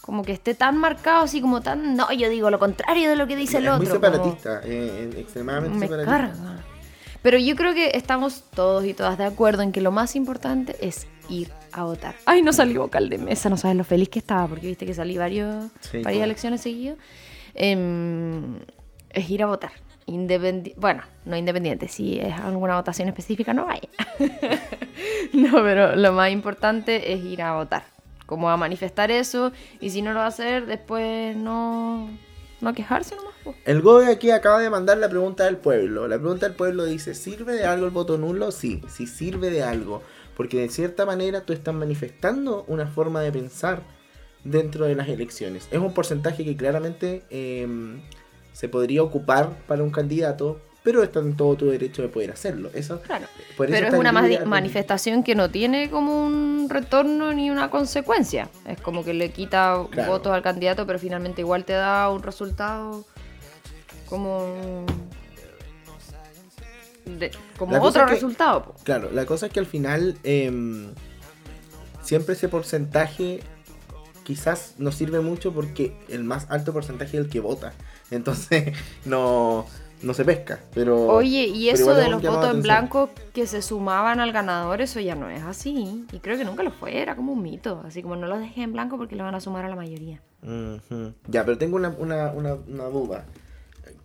Como 0.00 0.24
que 0.24 0.32
esté 0.32 0.54
tan 0.54 0.76
marcado, 0.78 1.24
así 1.24 1.40
como 1.40 1.60
tan. 1.60 1.94
No, 1.94 2.10
yo 2.12 2.28
digo 2.30 2.50
lo 2.50 2.58
contrario 2.58 3.10
de 3.10 3.16
lo 3.16 3.26
que 3.26 3.36
dice 3.36 3.58
el 3.58 3.64
es 3.64 3.70
otro. 3.70 3.78
muy 3.84 3.86
como- 3.88 4.00
separatista. 4.16 4.60
eh, 4.64 5.10
eh, 5.14 5.20
extremadamente 5.20 5.78
Me 5.78 5.86
separatista. 5.86 6.16
carga. 6.18 6.64
Pero 7.22 7.36
yo 7.38 7.56
creo 7.56 7.74
que 7.74 7.90
estamos 7.94 8.44
todos 8.54 8.84
y 8.84 8.94
todas 8.94 9.18
de 9.18 9.24
acuerdo 9.24 9.62
en 9.62 9.72
que 9.72 9.80
lo 9.80 9.90
más 9.92 10.16
importante 10.16 10.76
es 10.80 11.06
ir 11.28 11.50
a 11.72 11.82
votar. 11.82 12.14
Ay, 12.24 12.42
no 12.42 12.52
salí 12.52 12.76
vocal 12.76 13.08
de 13.10 13.18
mesa, 13.18 13.50
no 13.50 13.56
sabes 13.56 13.76
lo 13.76 13.84
feliz 13.84 14.08
que 14.08 14.20
estaba, 14.20 14.46
porque 14.46 14.68
viste 14.68 14.86
que 14.86 14.94
salí 14.94 15.18
varios, 15.18 15.66
Sí, 15.80 15.98
varias 16.02 16.24
elecciones 16.24 16.60
seguidas. 16.62 16.96
Em, 17.60 18.60
es 19.10 19.28
ir 19.28 19.42
a 19.42 19.46
votar. 19.46 19.72
Bueno, 20.76 21.02
no 21.24 21.36
independiente, 21.36 21.88
si 21.88 22.18
es 22.18 22.32
alguna 22.38 22.76
votación 22.76 23.08
específica, 23.08 23.52
no 23.52 23.66
vaya. 23.66 23.88
no, 25.34 25.62
pero 25.64 25.96
lo 25.96 26.12
más 26.12 26.30
importante 26.30 27.12
es 27.12 27.22
ir 27.24 27.42
a 27.42 27.54
votar. 27.54 27.82
Como 28.26 28.48
a 28.48 28.56
manifestar 28.56 29.10
eso, 29.10 29.52
y 29.80 29.90
si 29.90 30.00
no 30.00 30.12
lo 30.12 30.20
va 30.20 30.26
a 30.26 30.28
hacer, 30.28 30.66
después 30.66 31.36
no, 31.36 32.08
no 32.60 32.72
quejarse 32.74 33.16
nomás. 33.16 33.34
El 33.64 33.82
GOBE 33.82 34.06
aquí 34.06 34.30
acaba 34.30 34.60
de 34.60 34.70
mandar 34.70 34.98
la 34.98 35.08
pregunta 35.08 35.44
del 35.44 35.56
pueblo. 35.56 36.06
La 36.06 36.16
pregunta 36.16 36.46
del 36.46 36.54
pueblo 36.54 36.84
dice, 36.84 37.14
¿sirve 37.14 37.54
de 37.54 37.64
algo 37.64 37.84
el 37.86 37.90
voto 37.90 38.18
nulo? 38.18 38.52
Sí, 38.52 38.82
sí 38.88 39.06
sirve 39.06 39.50
de 39.50 39.64
algo. 39.64 40.02
Porque 40.36 40.60
de 40.60 40.68
cierta 40.68 41.04
manera 41.06 41.40
tú 41.40 41.52
estás 41.52 41.74
manifestando 41.74 42.64
una 42.68 42.86
forma 42.86 43.20
de 43.20 43.32
pensar 43.32 43.82
dentro 44.44 44.86
de 44.86 44.94
las 44.94 45.08
elecciones. 45.08 45.68
Es 45.70 45.78
un 45.78 45.92
porcentaje 45.92 46.44
que 46.44 46.56
claramente 46.56 47.22
eh, 47.30 47.66
se 48.52 48.68
podría 48.68 49.02
ocupar 49.02 49.50
para 49.66 49.82
un 49.82 49.90
candidato, 49.90 50.60
pero 50.82 51.02
está 51.02 51.20
en 51.20 51.36
todo 51.36 51.54
tu 51.56 51.66
derecho 51.66 52.02
de 52.02 52.08
poder 52.08 52.30
hacerlo. 52.30 52.70
Eso, 52.72 53.00
Claro. 53.02 53.26
por 53.56 53.66
eso 53.66 53.74
Pero 53.74 53.88
es 53.88 53.94
una 53.94 54.12
manifestación 54.12 55.22
que 55.22 55.34
no 55.34 55.50
tiene 55.50 55.90
como 55.90 56.24
un 56.24 56.66
retorno 56.70 57.32
ni 57.34 57.50
una 57.50 57.68
consecuencia. 57.70 58.48
Es 58.66 58.80
como 58.80 59.04
que 59.04 59.12
le 59.12 59.30
quita 59.30 59.84
Claro. 59.90 60.12
votos 60.12 60.32
al 60.32 60.42
candidato, 60.42 60.86
pero 60.86 60.98
finalmente 60.98 61.42
igual 61.42 61.64
te 61.64 61.74
da 61.74 62.08
un 62.10 62.22
resultado 62.22 63.04
como. 64.08 64.86
de- 67.04 67.30
como 67.58 67.72
La 67.72 67.80
otro 67.82 68.02
es 68.02 68.08
que- 68.08 68.14
resultado. 68.14 68.64
po. 68.64 68.74
Claro, 68.84 69.10
la 69.12 69.24
cosa 69.24 69.46
es 69.46 69.52
que 69.52 69.60
al 69.60 69.66
final 69.66 70.18
em, 70.24 70.88
siempre 72.02 72.34
ese 72.34 72.48
porcentaje 72.50 73.40
quizás 74.28 74.74
no 74.76 74.92
sirve 74.92 75.20
mucho 75.20 75.54
porque 75.54 75.96
el 76.10 76.22
más 76.22 76.50
alto 76.50 76.74
porcentaje 76.74 77.16
es 77.16 77.24
el 77.24 77.30
que 77.30 77.40
vota. 77.40 77.72
Entonces 78.10 78.76
no, 79.06 79.64
no 80.02 80.12
se 80.12 80.22
pesca. 80.22 80.60
Pero, 80.74 81.06
Oye, 81.06 81.46
y 81.46 81.70
eso 81.70 81.94
de 81.94 82.10
los 82.10 82.20
votos 82.20 82.54
en 82.54 82.60
blanco 82.60 83.08
que 83.32 83.46
se 83.46 83.62
sumaban 83.62 84.20
al 84.20 84.32
ganador, 84.32 84.82
eso 84.82 85.00
ya 85.00 85.14
no 85.14 85.30
es 85.30 85.42
así. 85.44 86.04
Y 86.12 86.18
creo 86.18 86.36
que 86.36 86.44
nunca 86.44 86.62
lo 86.62 86.70
fue, 86.70 87.00
era 87.00 87.16
como 87.16 87.32
un 87.32 87.42
mito. 87.42 87.82
Así 87.86 88.02
como 88.02 88.16
no 88.16 88.26
los 88.26 88.38
dejé 88.38 88.64
en 88.64 88.74
blanco 88.74 88.98
porque 88.98 89.16
lo 89.16 89.24
van 89.24 89.34
a 89.34 89.40
sumar 89.40 89.64
a 89.64 89.70
la 89.70 89.76
mayoría. 89.76 90.20
Ya, 91.26 91.46
pero 91.46 91.56
tengo 91.56 91.76
una, 91.76 91.88
una, 91.88 92.30
una, 92.32 92.52
una 92.52 92.84
duda. 92.84 93.24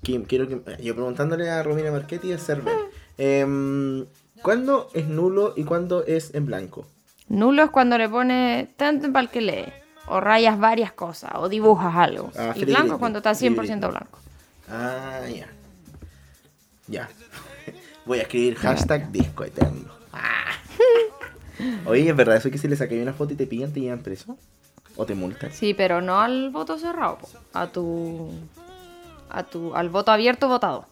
Quiero 0.01 0.47
que, 0.47 0.61
yo 0.81 0.95
preguntándole 0.95 1.49
a 1.49 1.61
Romina 1.63 1.91
Marchetti 1.91 2.29
y 2.29 2.33
a 2.33 2.37
Cervel. 2.37 2.73
Em, 3.17 4.05
¿Cuándo 4.41 4.87
es 4.93 5.09
nulo 5.09 5.53
y 5.57 5.65
cuándo 5.65 6.05
es 6.05 6.33
en 6.33 6.45
blanco? 6.45 6.87
Nulo 7.27 7.63
es 7.63 7.71
cuando 7.71 7.97
le 7.97 8.07
pones 8.07 8.73
tanto 8.77 9.11
para 9.11 9.25
el 9.25 9.29
que 9.29 9.41
lee. 9.41 9.82
O 10.07 10.19
rayas 10.19 10.59
varias 10.59 10.91
cosas. 10.91 11.31
O 11.35 11.49
dibujas 11.49 11.95
algo. 11.95 12.31
Ah, 12.37 12.53
y 12.55 12.65
blanco 12.65 12.93
es 12.93 12.99
cuando 12.99 13.19
está 13.19 13.33
free 13.33 13.49
100% 13.49 13.55
Britney. 13.57 13.79
blanco. 13.79 14.19
Ah, 14.69 15.21
ya. 15.27 15.47
Ya. 16.87 17.09
Voy 18.05 18.19
a 18.19 18.23
escribir 18.23 18.55
hashtag 18.55 19.11
disco 19.11 19.43
eterno. 19.43 19.91
Ah. 20.11 20.51
Oye, 21.85 22.09
¿es 22.09 22.15
verdad 22.15 22.35
eso 22.37 22.51
que 22.51 22.57
si 22.57 22.67
le 22.67 22.75
saqué 22.75 23.01
una 23.01 23.13
foto 23.13 23.33
y 23.33 23.35
te 23.37 23.47
pillan, 23.47 23.71
te 23.71 23.79
llevan 23.79 23.99
preso? 23.99 24.37
¿O 24.95 25.05
te 25.05 25.15
multan? 25.15 25.51
Sí, 25.51 25.73
pero 25.73 26.01
no 26.01 26.19
al 26.19 26.49
voto 26.49 26.77
cerrado. 26.77 27.17
po. 27.19 27.27
A 27.53 27.67
tu... 27.67 28.29
A 29.29 29.43
tu... 29.43 29.73
Al 29.75 29.89
voto 29.89 30.11
abierto 30.11 30.47
votado. 30.47 30.85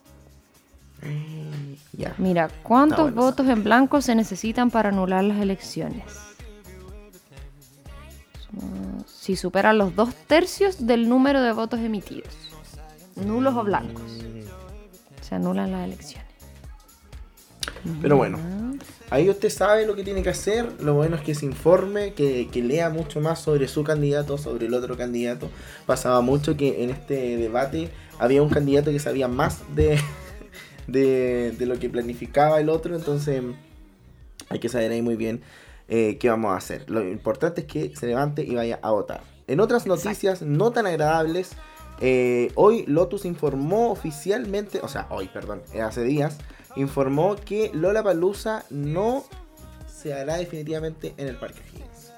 Ya. 1.93 2.13
Mira, 2.17 2.49
¿cuántos 2.63 3.13
votos 3.13 3.47
en 3.49 3.63
blanco 3.63 4.01
se 4.01 4.15
necesitan 4.15 4.71
para 4.71 4.89
anular 4.89 5.23
las 5.23 5.39
elecciones? 5.39 6.03
Si 9.05 9.35
superan 9.35 9.77
los 9.77 9.95
dos 9.95 10.13
tercios 10.27 10.85
del 10.85 11.07
número 11.07 11.41
de 11.41 11.51
votos 11.53 11.79
emitidos. 11.79 12.33
Nulos 13.15 13.55
o 13.55 13.63
blancos. 13.63 14.03
Se 15.21 15.35
anulan 15.35 15.71
las 15.71 15.85
elecciones. 15.85 16.27
Pero 18.01 18.17
bueno, 18.17 18.37
ahí 19.09 19.29
usted 19.29 19.49
sabe 19.49 19.85
lo 19.85 19.95
que 19.95 20.03
tiene 20.03 20.21
que 20.21 20.29
hacer. 20.29 20.81
Lo 20.81 20.93
bueno 20.93 21.15
es 21.15 21.21
que 21.21 21.33
se 21.33 21.45
informe, 21.45 22.13
que, 22.13 22.47
que 22.51 22.61
lea 22.61 22.89
mucho 22.89 23.21
más 23.21 23.39
sobre 23.39 23.67
su 23.67 23.83
candidato, 23.83 24.37
sobre 24.37 24.67
el 24.67 24.73
otro 24.73 24.97
candidato. 24.97 25.49
Pasaba 25.85 26.21
mucho 26.21 26.57
que 26.57 26.83
en 26.83 26.89
este 26.89 27.37
debate 27.37 27.89
había 28.19 28.41
un 28.41 28.49
candidato 28.49 28.91
que 28.91 28.99
sabía 28.99 29.27
más 29.27 29.61
de, 29.75 29.99
de, 30.87 31.51
de 31.57 31.65
lo 31.65 31.79
que 31.79 31.89
planificaba 31.89 32.59
el 32.59 32.69
otro. 32.69 32.95
Entonces 32.95 33.41
hay 34.49 34.59
que 34.59 34.69
saber 34.69 34.91
ahí 34.91 35.01
muy 35.01 35.15
bien 35.15 35.41
eh, 35.93 36.17
qué 36.17 36.29
vamos 36.29 36.53
a 36.53 36.55
hacer. 36.55 36.89
Lo 36.89 37.05
importante 37.05 37.61
es 37.61 37.67
que 37.67 37.93
se 37.97 38.07
levante 38.07 38.43
y 38.43 38.55
vaya 38.55 38.79
a 38.81 38.91
votar. 38.91 39.21
En 39.47 39.59
otras 39.59 39.85
noticias 39.85 40.41
no 40.41 40.71
tan 40.71 40.87
agradables, 40.87 41.51
eh, 41.99 42.49
hoy 42.55 42.85
Lotus 42.87 43.25
informó 43.25 43.91
oficialmente, 43.91 44.79
o 44.81 44.87
sea, 44.87 45.07
hoy, 45.09 45.27
perdón, 45.27 45.61
eh, 45.73 45.81
hace 45.81 46.05
días, 46.05 46.37
informó 46.77 47.35
que 47.35 47.71
Lola 47.73 48.01
Palusa 48.03 48.63
no 48.69 49.25
se 49.85 50.13
hará 50.13 50.37
definitivamente 50.37 51.13
en 51.17 51.27
el 51.27 51.35
Parque 51.35 51.59
Higgins. 51.73 52.13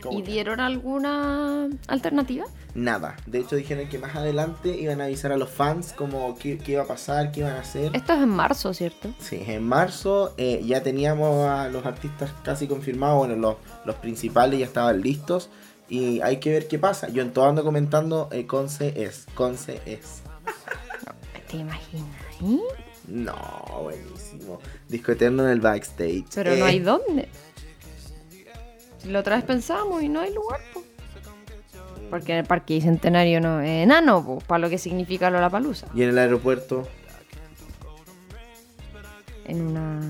¿Cómo 0.00 0.20
¿Y 0.20 0.22
dieron 0.22 0.60
alguna 0.60 1.68
alternativa? 1.88 2.44
Nada. 2.74 3.16
De 3.26 3.38
hecho, 3.38 3.54
dijeron 3.54 3.88
que 3.88 3.98
más 3.98 4.16
adelante 4.16 4.76
iban 4.76 5.00
a 5.00 5.04
avisar 5.04 5.30
a 5.30 5.36
los 5.36 5.48
fans 5.50 5.92
como 5.92 6.36
qué, 6.36 6.58
qué 6.58 6.72
iba 6.72 6.82
a 6.82 6.86
pasar, 6.86 7.30
qué 7.30 7.40
iban 7.40 7.52
a 7.52 7.60
hacer. 7.60 7.94
Esto 7.94 8.12
es 8.14 8.18
en 8.22 8.28
marzo, 8.28 8.74
¿cierto? 8.74 9.14
Sí, 9.20 9.40
en 9.46 9.62
marzo 9.62 10.34
eh, 10.36 10.60
ya 10.64 10.82
teníamos 10.82 11.46
a 11.46 11.68
los 11.68 11.86
artistas 11.86 12.30
casi 12.42 12.66
confirmados, 12.66 13.18
bueno, 13.18 13.36
los, 13.36 13.56
los 13.84 13.94
principales 13.96 14.58
ya 14.58 14.66
estaban 14.66 15.00
listos 15.02 15.50
y 15.88 16.20
hay 16.22 16.38
que 16.38 16.50
ver 16.50 16.66
qué 16.66 16.78
pasa. 16.80 17.08
Yo 17.10 17.22
en 17.22 17.32
todo 17.32 17.46
ando 17.48 17.62
comentando, 17.62 18.28
eh, 18.32 18.46
Conce 18.46 18.92
es, 19.04 19.26
Conce 19.34 19.80
es. 19.86 20.22
¿Te 21.48 21.58
imaginas? 21.58 22.08
¿eh? 22.42 22.58
No, 23.06 23.34
buenísimo. 23.82 24.58
Disco 24.88 25.12
Eterno 25.12 25.44
en 25.44 25.50
el 25.50 25.60
backstage. 25.60 26.24
Pero 26.34 26.56
no 26.56 26.64
hay 26.64 26.78
Eh, 26.78 26.82
dónde. 26.82 27.28
Si 28.98 29.10
La 29.10 29.20
otra 29.20 29.36
vez 29.36 29.44
pensamos 29.44 30.02
y 30.02 30.08
no 30.08 30.20
hay 30.20 30.32
lugar. 30.34 30.60
Porque 32.10 32.32
en 32.32 32.38
el 32.38 32.44
Parque 32.44 32.74
Bicentenario 32.74 33.40
no 33.40 33.60
es 33.60 33.82
enano, 33.84 34.24
po, 34.24 34.38
para 34.46 34.58
lo 34.60 34.70
que 34.70 34.78
significa 34.78 35.30
Lollapalooza. 35.30 35.86
Y 35.94 36.02
en 36.02 36.10
el 36.10 36.18
aeropuerto. 36.18 36.86
En 39.46 39.60
una 39.66 40.00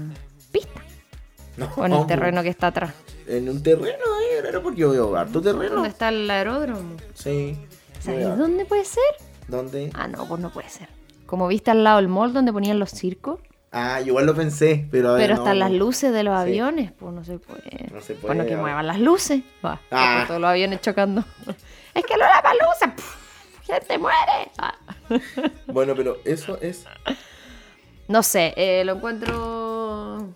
pista. 0.53 0.81
No, 1.57 1.69
O 1.77 1.87
en 1.87 1.93
el 1.93 2.07
terreno 2.07 2.43
que 2.43 2.49
está 2.49 2.69
atrás. 2.69 2.95
En 3.27 3.49
un 3.49 3.63
terreno 3.63 3.87
ahí, 4.19 4.39
el 4.39 4.47
aeropuerto. 4.47 4.79
Yo 4.79 4.91
veo 4.91 5.17
harto 5.17 5.41
terreno. 5.41 5.75
¿Dónde 5.75 5.89
está 5.89 6.09
el 6.09 6.29
aeródromo? 6.31 6.97
Sí. 7.15 7.57
¿Sabes 8.01 8.37
dónde 8.39 8.65
puede 8.65 8.85
ser? 8.85 9.03
¿Dónde? 9.49 9.91
Ah, 9.95 10.09
no, 10.09 10.27
pues 10.27 10.41
no 10.41 10.51
puede 10.51 10.69
ser. 10.69 10.89
Como 11.27 11.49
viste 11.49 11.71
al 11.71 11.83
lado 11.85 11.97
del 11.97 12.09
mall 12.09 12.33
donde 12.33 12.53
ponían 12.53 12.79
los 12.79 12.91
circos. 12.91 13.41
Ah, 13.73 13.99
yo 14.01 14.09
igual 14.09 14.27
lo 14.27 14.35
pensé, 14.37 14.87
pero 14.91 15.09
a 15.11 15.13
ver, 15.15 15.23
Pero 15.23 15.35
no, 15.37 15.41
están 15.43 15.59
las 15.59 15.73
luces 15.73 16.13
de 16.13 16.23
los 16.23 16.35
Sí. 16.37 16.41
aviones, 16.43 16.93
pues 16.93 17.13
no 17.13 17.25
se 17.25 17.39
puede. 17.39 17.89
No 17.93 18.01
se 18.01 18.15
Bueno, 18.15 18.27
puede, 18.43 18.47
que 18.47 18.53
a 18.53 18.57
ver. 18.57 18.59
muevan 18.59 18.87
las 18.87 19.01
luces. 19.01 19.43
Va, 19.65 19.81
Ah. 19.91 20.25
todos 20.29 20.41
los 20.41 20.49
aviones 20.49 20.81
chocando. 20.81 21.25
es 21.95 22.05
que 22.05 22.17
Lollapalooza, 22.17 22.95
pff, 22.95 23.17
gente 23.67 23.99
muere. 23.99 24.51
Ah. 24.59 24.75
Bueno, 25.67 25.95
pero 25.95 26.19
eso 26.25 26.59
es. 26.61 26.85
No 28.09 28.23
sé, 28.23 28.53
eh, 28.57 28.85
lo 28.85 28.95
encuentro. 28.97 30.29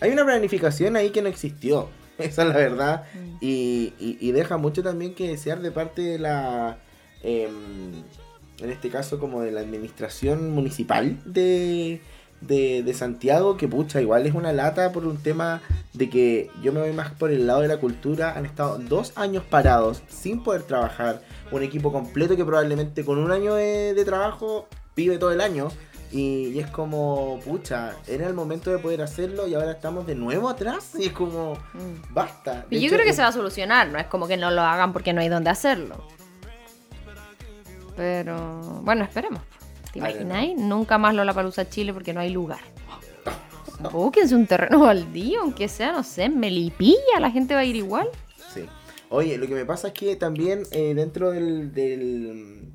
Hay 0.00 0.10
una 0.10 0.24
planificación 0.24 0.96
ahí 0.96 1.10
que 1.10 1.22
no 1.22 1.28
existió. 1.28 1.88
Esa 2.18 2.42
es 2.42 2.48
la 2.48 2.54
verdad. 2.56 3.04
Mm. 3.14 3.36
Y, 3.40 3.92
y- 3.98 4.18
y 4.20 4.32
deja 4.32 4.56
mucho 4.56 4.82
también 4.82 5.14
que 5.14 5.28
desear 5.28 5.60
de 5.60 5.70
parte 5.70 6.02
de 6.02 6.18
la. 6.18 6.78
em, 7.22 8.02
en 8.58 8.70
este 8.70 8.90
caso, 8.90 9.18
como 9.18 9.40
de 9.42 9.50
la 9.50 9.60
administración 9.60 10.50
municipal 10.50 11.18
de, 11.24 12.00
de, 12.46 12.82
de 12.82 12.94
Santiago, 12.94 13.56
que 13.56 13.68
pucha, 13.68 14.00
igual 14.00 14.26
es 14.26 14.34
una 14.34 14.52
lata 14.52 14.92
por 14.92 15.06
un 15.06 15.16
tema 15.16 15.60
de 15.92 16.08
que 16.10 16.50
yo 16.62 16.72
me 16.72 16.80
voy 16.80 16.92
más 16.92 17.10
por 17.12 17.30
el 17.30 17.46
lado 17.46 17.60
de 17.60 17.68
la 17.68 17.78
cultura. 17.78 18.32
Han 18.36 18.46
estado 18.46 18.78
dos 18.78 19.12
años 19.16 19.44
parados 19.48 20.02
sin 20.08 20.42
poder 20.42 20.62
trabajar. 20.62 21.22
Un 21.50 21.62
equipo 21.62 21.92
completo 21.92 22.36
que 22.36 22.44
probablemente 22.44 23.04
con 23.04 23.18
un 23.18 23.30
año 23.32 23.54
de, 23.54 23.94
de 23.94 24.04
trabajo 24.04 24.66
vive 24.96 25.18
todo 25.18 25.32
el 25.32 25.40
año. 25.40 25.68
Y, 26.10 26.48
y 26.48 26.58
es 26.58 26.66
como, 26.70 27.40
pucha, 27.42 27.92
era 28.06 28.26
el 28.26 28.34
momento 28.34 28.70
de 28.70 28.76
poder 28.78 29.00
hacerlo 29.00 29.46
y 29.48 29.54
ahora 29.54 29.70
estamos 29.72 30.06
de 30.06 30.14
nuevo 30.14 30.50
atrás. 30.50 30.90
Y 30.98 31.06
es 31.06 31.12
como, 31.12 31.54
basta. 32.10 32.66
De 32.68 32.76
Y 32.76 32.80
yo 32.80 32.86
hecho, 32.88 32.96
creo 32.96 33.04
que 33.04 33.10
es- 33.10 33.16
se 33.16 33.22
va 33.22 33.28
a 33.28 33.32
solucionar, 33.32 33.88
no 33.88 33.98
es 33.98 34.06
como 34.08 34.26
que 34.28 34.36
no 34.36 34.50
lo 34.50 34.60
hagan 34.60 34.92
porque 34.92 35.14
no 35.14 35.22
hay 35.22 35.30
dónde 35.30 35.48
hacerlo. 35.48 36.04
Pero 37.96 38.60
bueno, 38.82 39.04
esperemos. 39.04 39.40
¿Te 39.92 39.98
imagináis? 39.98 40.56
Nunca 40.56 40.98
más 40.98 41.14
Lollapalooza 41.14 41.68
Chile 41.68 41.92
porque 41.92 42.12
no 42.12 42.20
hay 42.20 42.30
lugar. 42.30 42.60
Búsquense 43.92 44.34
un 44.34 44.46
terreno 44.46 44.80
baldío, 44.80 45.40
aunque 45.40 45.68
sea, 45.68 45.92
no 45.92 46.02
sé, 46.02 46.24
en 46.24 46.38
Melipilla, 46.38 47.20
la 47.20 47.30
gente 47.30 47.54
va 47.54 47.60
a 47.60 47.64
ir 47.64 47.76
igual. 47.76 48.08
Sí. 48.54 48.62
Oye, 49.10 49.36
lo 49.38 49.46
que 49.46 49.54
me 49.54 49.64
pasa 49.64 49.88
es 49.88 49.94
que 49.94 50.16
también 50.16 50.62
eh, 50.70 50.94
dentro 50.94 51.30
del, 51.30 51.72
del 51.74 52.72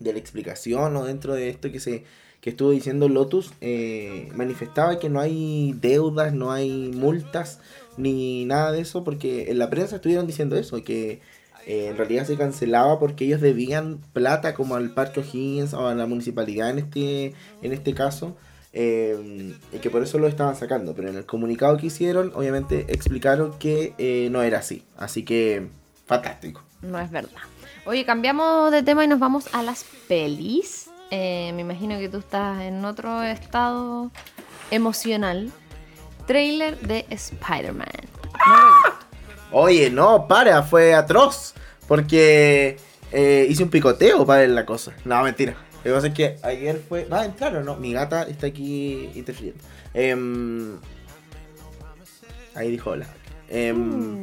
de 0.00 0.12
la 0.12 0.18
explicación 0.18 0.96
o 0.96 1.04
dentro 1.04 1.34
de 1.34 1.50
esto 1.50 1.70
que 1.70 1.78
se 1.78 2.04
que 2.40 2.50
estuvo 2.50 2.70
diciendo 2.70 3.08
Lotus 3.08 3.52
eh, 3.60 4.30
manifestaba 4.34 4.98
que 4.98 5.10
no 5.10 5.20
hay 5.20 5.74
deudas, 5.78 6.32
no 6.32 6.50
hay 6.50 6.90
multas 6.94 7.60
ni 7.98 8.46
nada 8.46 8.72
de 8.72 8.80
eso 8.80 9.04
porque 9.04 9.50
en 9.50 9.58
la 9.58 9.68
prensa 9.68 9.96
estuvieron 9.96 10.26
diciendo 10.26 10.56
eso 10.56 10.82
que 10.82 11.20
eh, 11.66 11.88
en 11.88 11.96
realidad 11.96 12.26
se 12.26 12.36
cancelaba 12.36 12.98
porque 12.98 13.24
ellos 13.24 13.40
debían 13.40 14.00
plata 14.12 14.54
como 14.54 14.76
al 14.76 14.90
Parque 14.90 15.20
O'Higgins 15.20 15.74
o 15.74 15.86
a 15.86 15.94
la 15.94 16.06
municipalidad 16.06 16.70
en 16.70 16.78
este 16.78 17.34
en 17.62 17.72
este 17.72 17.94
caso 17.94 18.36
eh, 18.72 19.54
y 19.72 19.78
que 19.78 19.90
por 19.90 20.02
eso 20.02 20.18
lo 20.18 20.26
estaban 20.26 20.56
sacando. 20.56 20.94
Pero 20.94 21.10
en 21.10 21.16
el 21.16 21.26
comunicado 21.26 21.76
que 21.76 21.86
hicieron, 21.86 22.32
obviamente 22.34 22.86
explicaron 22.88 23.58
que 23.58 23.94
eh, 23.98 24.28
no 24.30 24.42
era 24.42 24.58
así. 24.58 24.84
Así 24.96 25.24
que, 25.24 25.68
fantástico. 26.06 26.62
No 26.82 26.98
es 26.98 27.10
verdad. 27.10 27.42
Oye, 27.84 28.04
cambiamos 28.04 28.70
de 28.70 28.82
tema 28.82 29.04
y 29.04 29.08
nos 29.08 29.18
vamos 29.18 29.48
a 29.52 29.62
las 29.62 29.84
pelis. 30.08 30.88
Me 31.10 31.58
imagino 31.58 31.98
que 31.98 32.08
tú 32.08 32.18
estás 32.18 32.60
en 32.62 32.84
otro 32.84 33.22
estado 33.22 34.12
emocional. 34.70 35.50
Trailer 36.26 36.78
de 36.78 37.06
Spider-Man. 37.10 37.88
No. 38.46 39.09
Oye, 39.52 39.90
no, 39.90 40.26
para, 40.28 40.62
fue 40.62 40.94
atroz. 40.94 41.54
Porque 41.88 42.78
eh, 43.10 43.46
hice 43.48 43.64
un 43.64 43.70
picoteo 43.70 44.24
para 44.24 44.40
ver 44.42 44.50
la 44.50 44.64
cosa. 44.64 44.92
No, 45.04 45.22
mentira. 45.22 45.56
Lo 45.78 45.82
que 45.82 45.90
pasa 45.90 46.06
es 46.08 46.14
que 46.14 46.36
ayer 46.42 46.80
fue. 46.88 47.04
¿Va 47.04 47.22
a 47.22 47.24
entrar 47.24 47.56
o 47.56 47.64
no? 47.64 47.76
Mi 47.76 47.92
gata 47.92 48.22
está 48.22 48.46
aquí 48.46 49.10
interfiriendo. 49.14 49.62
Em, 49.92 50.78
ahí 52.54 52.70
dijo 52.70 52.90
hola. 52.90 53.06
Em, 53.48 54.22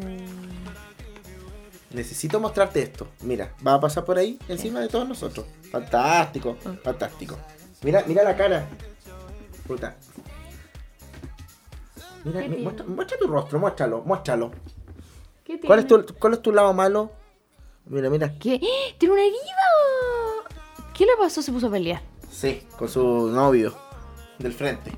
Necesito 1.91 2.39
mostrarte 2.39 2.81
esto. 2.81 3.07
Mira, 3.21 3.53
va 3.65 3.75
a 3.75 3.79
pasar 3.79 4.03
por 4.03 4.17
ahí 4.17 4.37
encima 4.49 4.81
de 4.81 4.89
todos 4.89 5.07
nosotros. 5.07 5.45
Fantástico, 5.71 6.57
fantástico. 6.83 7.37
Mira, 7.81 8.03
mira 8.05 8.23
la 8.23 8.35
cara. 8.35 8.67
Puta. 9.65 9.95
Mira, 12.25 12.47
muestra, 12.59 12.85
muestra 12.85 13.17
tu 13.17 13.27
rostro, 13.27 13.59
muéstralo, 13.59 14.01
muéstralo. 14.01 14.51
¿Qué 15.47 15.57
¿Cuál 15.61 15.79
es, 15.79 15.87
tu, 15.87 16.05
¿Cuál 16.19 16.33
es 16.33 16.41
tu 16.41 16.51
lado 16.51 16.73
malo? 16.73 17.09
Mira, 17.85 18.09
mira. 18.09 18.37
¿Qué? 18.37 18.55
¡Eh! 18.55 18.95
¡Tiene 18.97 19.13
una 19.13 19.23
herida! 19.23 20.91
¿Qué 20.93 21.05
le 21.05 21.13
pasó? 21.17 21.41
Se 21.41 21.53
puso 21.53 21.67
a 21.67 21.71
pelear. 21.71 22.01
Sí, 22.29 22.63
con 22.77 22.89
su 22.89 23.29
novio 23.29 23.73
del 24.39 24.51
frente. 24.51 24.91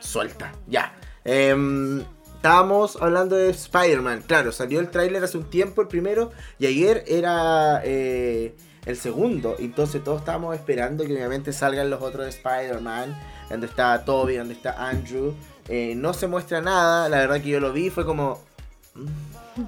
Suelta, 0.00 0.52
ya. 0.66 0.94
Em, 1.24 2.04
estábamos 2.34 3.00
hablando 3.00 3.36
de 3.36 3.48
Spider-Man. 3.48 4.24
Claro, 4.26 4.52
salió 4.52 4.80
el 4.80 4.90
tráiler 4.90 5.24
hace 5.24 5.38
un 5.38 5.48
tiempo, 5.48 5.80
el 5.80 5.88
primero, 5.88 6.30
y 6.58 6.66
ayer 6.66 7.02
era 7.06 7.80
eh, 7.84 8.54
el 8.84 8.98
segundo. 8.98 9.56
Entonces 9.58 10.04
todos 10.04 10.20
estábamos 10.20 10.54
esperando 10.54 11.06
que 11.06 11.14
obviamente 11.14 11.54
salgan 11.54 11.88
los 11.88 12.02
otros 12.02 12.26
de 12.26 12.32
Spider-Man. 12.32 13.18
Donde 13.48 13.66
está 13.66 14.04
Toby, 14.04 14.36
donde 14.36 14.52
está 14.52 14.88
Andrew. 14.90 15.34
Eh, 15.68 15.94
no 15.96 16.12
se 16.12 16.26
muestra 16.26 16.60
nada. 16.60 17.08
La 17.08 17.16
verdad 17.16 17.40
que 17.40 17.48
yo 17.48 17.60
lo 17.60 17.72
vi, 17.72 17.88
fue 17.88 18.04
como... 18.04 18.44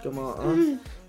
Como... 0.02 0.35
ah, 0.38 0.54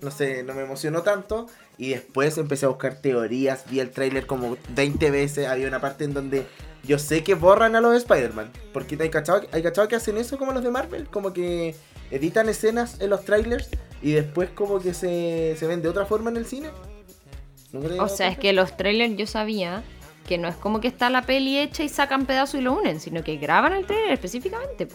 no 0.01 0.11
sé, 0.11 0.43
no 0.43 0.53
me 0.53 0.61
emocionó 0.61 1.01
tanto. 1.01 1.47
Y 1.77 1.89
después 1.89 2.37
empecé 2.37 2.65
a 2.65 2.69
buscar 2.69 2.95
teorías, 2.95 3.65
vi 3.69 3.79
el 3.79 3.91
tráiler 3.91 4.25
como 4.25 4.57
20 4.69 5.11
veces. 5.11 5.47
Había 5.47 5.67
una 5.67 5.81
parte 5.81 6.03
en 6.03 6.13
donde 6.13 6.45
yo 6.83 6.99
sé 6.99 7.23
que 7.23 7.35
borran 7.35 7.75
a 7.75 7.81
los 7.81 7.95
Spider-Man. 7.95 8.51
Porque 8.73 8.97
hay 8.99 9.09
cachado, 9.09 9.41
hay 9.51 9.63
cachado 9.63 9.87
que 9.87 9.95
hacen 9.95 10.17
eso 10.17 10.37
como 10.37 10.51
los 10.51 10.63
de 10.63 10.71
Marvel. 10.71 11.07
Como 11.07 11.33
que 11.33 11.75
editan 12.11 12.49
escenas 12.49 12.99
en 12.99 13.09
los 13.09 13.23
trailers 13.25 13.69
y 14.01 14.11
después 14.11 14.49
como 14.49 14.79
que 14.79 14.93
se, 14.93 15.55
se 15.57 15.67
ven 15.67 15.81
de 15.81 15.89
otra 15.89 16.05
forma 16.05 16.29
en 16.29 16.37
el 16.37 16.45
cine. 16.45 16.69
¿Nunca 17.71 17.89
te 17.89 17.99
has 17.99 18.11
O 18.11 18.15
sea, 18.15 18.29
es 18.29 18.37
que 18.37 18.53
los 18.53 18.75
trailers 18.75 19.15
yo 19.15 19.27
sabía 19.27 19.83
que 20.27 20.37
no 20.37 20.47
es 20.47 20.55
como 20.55 20.79
que 20.79 20.87
está 20.87 21.09
la 21.09 21.23
peli 21.23 21.57
hecha 21.57 21.83
y 21.83 21.89
sacan 21.89 22.25
pedazos 22.25 22.59
y 22.59 22.63
lo 22.63 22.73
unen, 22.73 22.99
sino 22.99 23.23
que 23.23 23.37
graban 23.37 23.73
el 23.73 23.85
trailer 23.85 24.11
específicamente. 24.11 24.87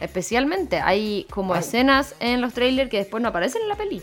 Especialmente, 0.00 0.78
hay 0.80 1.26
como 1.30 1.54
Ay. 1.54 1.60
escenas 1.60 2.14
en 2.20 2.40
los 2.40 2.54
trailers 2.54 2.90
que 2.90 2.98
después 2.98 3.22
no 3.22 3.28
aparecen 3.28 3.62
en 3.62 3.68
la 3.68 3.76
peli. 3.76 4.02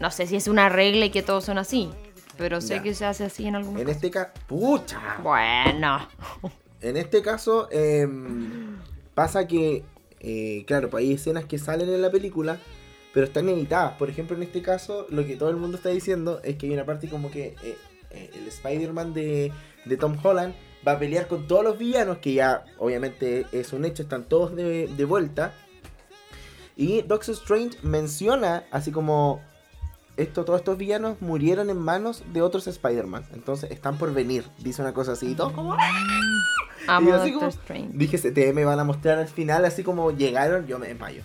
No 0.00 0.10
sé 0.10 0.26
si 0.26 0.36
es 0.36 0.46
una 0.48 0.68
regla 0.68 1.06
y 1.06 1.10
que 1.10 1.22
todos 1.22 1.44
son 1.44 1.58
así, 1.58 1.90
pero 2.38 2.60
sé 2.60 2.76
Ya. 2.76 2.82
que 2.82 2.94
se 2.94 3.04
hace 3.06 3.24
así 3.24 3.46
en 3.46 3.56
algunos 3.56 3.80
En 3.80 3.86
casos. 3.86 3.96
este 3.96 4.10
caso... 4.10 4.30
¡Pucha! 4.46 5.18
Bueno. 5.22 6.06
En 6.80 6.96
este 6.96 7.22
caso, 7.22 7.68
em, 7.72 8.76
pasa 9.14 9.46
que, 9.48 9.82
eh, 10.20 10.64
claro, 10.66 10.90
pues 10.90 11.02
hay 11.04 11.14
escenas 11.14 11.44
que 11.46 11.58
salen 11.58 11.88
en 11.88 12.02
la 12.02 12.10
película, 12.10 12.58
pero 13.14 13.26
están 13.26 13.48
editadas. 13.48 13.94
Por 13.96 14.10
ejemplo, 14.10 14.36
en 14.36 14.42
este 14.42 14.60
caso, 14.62 15.06
lo 15.08 15.24
que 15.26 15.36
todo 15.36 15.48
el 15.50 15.56
mundo 15.56 15.78
está 15.78 15.88
diciendo 15.88 16.40
es 16.44 16.56
que 16.56 16.66
hay 16.66 16.72
una 16.74 16.84
parte 16.84 17.08
como 17.08 17.30
que 17.30 17.56
eh, 17.64 17.76
eh, 18.10 18.30
el 18.34 18.46
Spider-Man 18.46 19.14
de, 19.14 19.50
de 19.86 19.96
Tom 19.96 20.16
Holland 20.22 20.54
va 20.86 20.92
a 20.92 20.98
pelear 20.98 21.26
con 21.28 21.46
todos 21.46 21.64
los 21.64 21.78
villanos, 21.78 22.18
que 22.18 22.34
ya 22.34 22.64
obviamente 22.78 23.46
es 23.52 23.72
un 23.72 23.84
hecho, 23.84 24.02
están 24.02 24.24
todos 24.24 24.54
de, 24.54 24.86
de 24.88 25.04
vuelta. 25.04 25.52
Y 26.76 27.02
Doctor 27.02 27.34
Strange 27.34 27.78
menciona, 27.82 28.64
así 28.70 28.92
como 28.92 29.40
esto, 30.16 30.44
todos 30.44 30.60
estos 30.60 30.76
villanos 30.78 31.20
murieron 31.20 31.70
en 31.70 31.78
manos 31.78 32.22
de 32.32 32.42
otros 32.42 32.66
Spider-Man. 32.66 33.24
Entonces 33.32 33.70
están 33.70 33.98
por 33.98 34.12
venir, 34.12 34.44
dice 34.58 34.82
una 34.82 34.92
cosa 34.94 35.12
así. 35.12 35.30
Y 35.32 35.34
todos 35.34 35.52
como... 35.52 35.74
Amo 36.88 37.08
Y 37.10 37.12
así 37.12 37.30
Doctor 37.32 37.50
como- 37.50 37.62
Strange. 37.62 37.88
Dije, 37.94 38.18
te 38.30 38.52
me 38.52 38.64
van 38.64 38.78
a 38.78 38.84
mostrar 38.84 39.18
al 39.18 39.28
final, 39.28 39.64
así 39.64 39.82
como 39.82 40.10
llegaron, 40.12 40.66
yo 40.66 40.78
me 40.78 40.86
desmayo. 40.88 41.22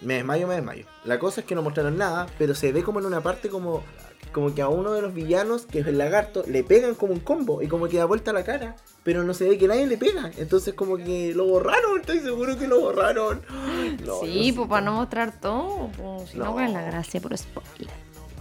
Me 0.00 0.14
desmayo, 0.14 0.46
me 0.46 0.54
desmayo. 0.54 0.86
La 1.04 1.18
cosa 1.18 1.40
es 1.40 1.46
que 1.46 1.54
no 1.56 1.62
mostraron 1.62 1.96
nada, 1.98 2.26
pero 2.38 2.54
se 2.54 2.70
ve 2.72 2.82
como 2.84 3.00
en 3.00 3.06
una 3.06 3.20
parte 3.20 3.48
como, 3.48 3.82
como 4.32 4.54
que 4.54 4.62
a 4.62 4.68
uno 4.68 4.92
de 4.92 5.02
los 5.02 5.14
villanos, 5.14 5.66
que 5.66 5.80
es 5.80 5.86
el 5.86 5.98
lagarto, 5.98 6.44
le 6.46 6.62
pegan 6.62 6.94
como 6.94 7.12
un 7.12 7.20
combo 7.20 7.62
y 7.62 7.66
como 7.68 7.88
que 7.88 7.96
da 7.96 8.04
vuelta 8.04 8.32
la 8.32 8.44
cara, 8.44 8.76
pero 9.02 9.24
no 9.24 9.32
se 9.34 9.48
ve 9.48 9.58
que 9.58 9.68
nadie 9.68 9.86
le 9.86 9.96
pega. 9.96 10.30
Entonces 10.36 10.74
como 10.74 10.96
que 10.96 11.32
lo 11.34 11.46
borraron, 11.46 12.00
estoy 12.00 12.20
seguro 12.20 12.58
que 12.58 12.68
lo 12.68 12.80
borraron. 12.80 13.40
No, 14.04 14.20
sí, 14.20 14.52
pues 14.54 14.68
para 14.68 14.84
no 14.84 14.92
mostrar 14.92 15.40
todo, 15.40 15.90
pues, 15.96 16.30
si 16.30 16.38
no, 16.38 16.44
No. 16.46 16.52
¿cuál 16.52 16.66
es 16.68 16.72
la 16.72 16.82
gracia 16.82 17.20
por 17.20 17.36
spoiler? 17.36 17.88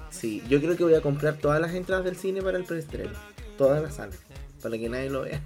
Sí, 0.10 0.44
yo 0.50 0.60
creo 0.60 0.76
que 0.76 0.84
voy 0.84 0.96
a 0.96 1.02
comprar 1.02 1.36
todas 1.36 1.62
las 1.62 1.74
entradas 1.74 2.04
del 2.06 2.16
cine 2.18 2.42
para 2.42 2.58
el 2.58 2.64
preestreno. 2.66 3.12
Todas 3.58 3.82
las 3.82 3.96
salas. 3.96 4.18
Para 4.62 4.78
que 4.78 4.90
nadie 4.90 5.10
lo 5.10 5.22
vea. 5.22 5.42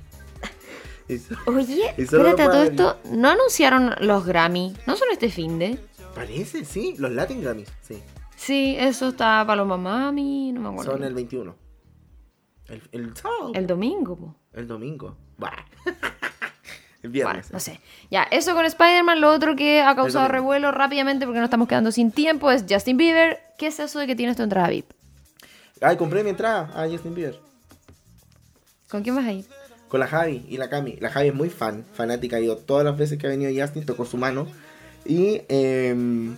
Oye, 1.45 1.93
espérate, 1.97 2.45
todo 2.45 2.63
esto, 2.63 2.97
¿no 3.11 3.29
anunciaron 3.29 3.93
los 3.99 4.25
Grammy? 4.25 4.75
¿No 4.87 4.95
son 4.95 5.07
este 5.11 5.29
fin 5.29 5.59
de? 5.59 5.77
Parece, 6.15 6.65
sí. 6.65 6.95
Los 6.97 7.11
Latin 7.11 7.41
Grammys, 7.41 7.67
sí. 7.81 8.01
Sí, 8.41 8.75
eso 8.79 9.09
está 9.09 9.43
para 9.45 9.57
los 9.57 9.67
mamami, 9.67 10.51
no 10.51 10.61
me 10.61 10.69
acuerdo. 10.69 10.93
Son 10.93 11.03
el 11.03 11.13
21. 11.13 11.55
El, 12.69 12.81
el 12.91 13.15
sábado. 13.15 13.51
El 13.53 13.67
domingo, 13.67 14.15
po. 14.15 14.35
El 14.53 14.67
domingo. 14.67 15.15
Bah. 15.37 15.51
el 17.03 17.11
Bueno, 17.11 17.11
viernes. 17.11 17.51
no 17.51 17.59
sé. 17.59 17.79
Ya, 18.09 18.23
eso 18.23 18.55
con 18.55 18.65
Spider-Man. 18.65 19.21
Lo 19.21 19.29
otro 19.31 19.55
que 19.55 19.83
ha 19.83 19.95
causado 19.95 20.27
revuelo 20.27 20.71
rápidamente 20.71 21.27
porque 21.27 21.39
nos 21.39 21.45
estamos 21.49 21.67
quedando 21.67 21.91
sin 21.91 22.11
tiempo 22.11 22.49
es 22.49 22.65
Justin 22.67 22.97
Bieber. 22.97 23.37
¿Qué 23.59 23.67
es 23.67 23.79
eso 23.79 23.99
de 23.99 24.07
que 24.07 24.15
tienes 24.15 24.37
tu 24.37 24.41
entrada 24.41 24.69
VIP? 24.69 24.89
Ay, 25.79 25.97
compré 25.97 26.23
mi 26.23 26.31
entrada 26.31 26.71
a 26.75 26.89
Justin 26.89 27.13
Bieber. 27.13 27.39
¿Con 28.89 29.03
quién 29.03 29.15
vas 29.15 29.25
ahí? 29.25 29.45
Con 29.87 29.99
la 29.99 30.07
Javi 30.07 30.47
y 30.49 30.57
la 30.57 30.67
Cami. 30.67 30.95
La 30.99 31.11
Javi 31.11 31.27
es 31.27 31.35
muy 31.35 31.49
fan, 31.51 31.85
fanática. 31.93 32.37
Ha 32.37 32.39
ido 32.39 32.57
todas 32.57 32.83
las 32.85 32.97
veces 32.97 33.19
que 33.19 33.27
ha 33.27 33.29
venido 33.29 33.51
Justin, 33.55 33.85
tocó 33.85 34.05
su 34.05 34.17
mano. 34.17 34.47
Y 35.05 35.41
em, 35.47 36.35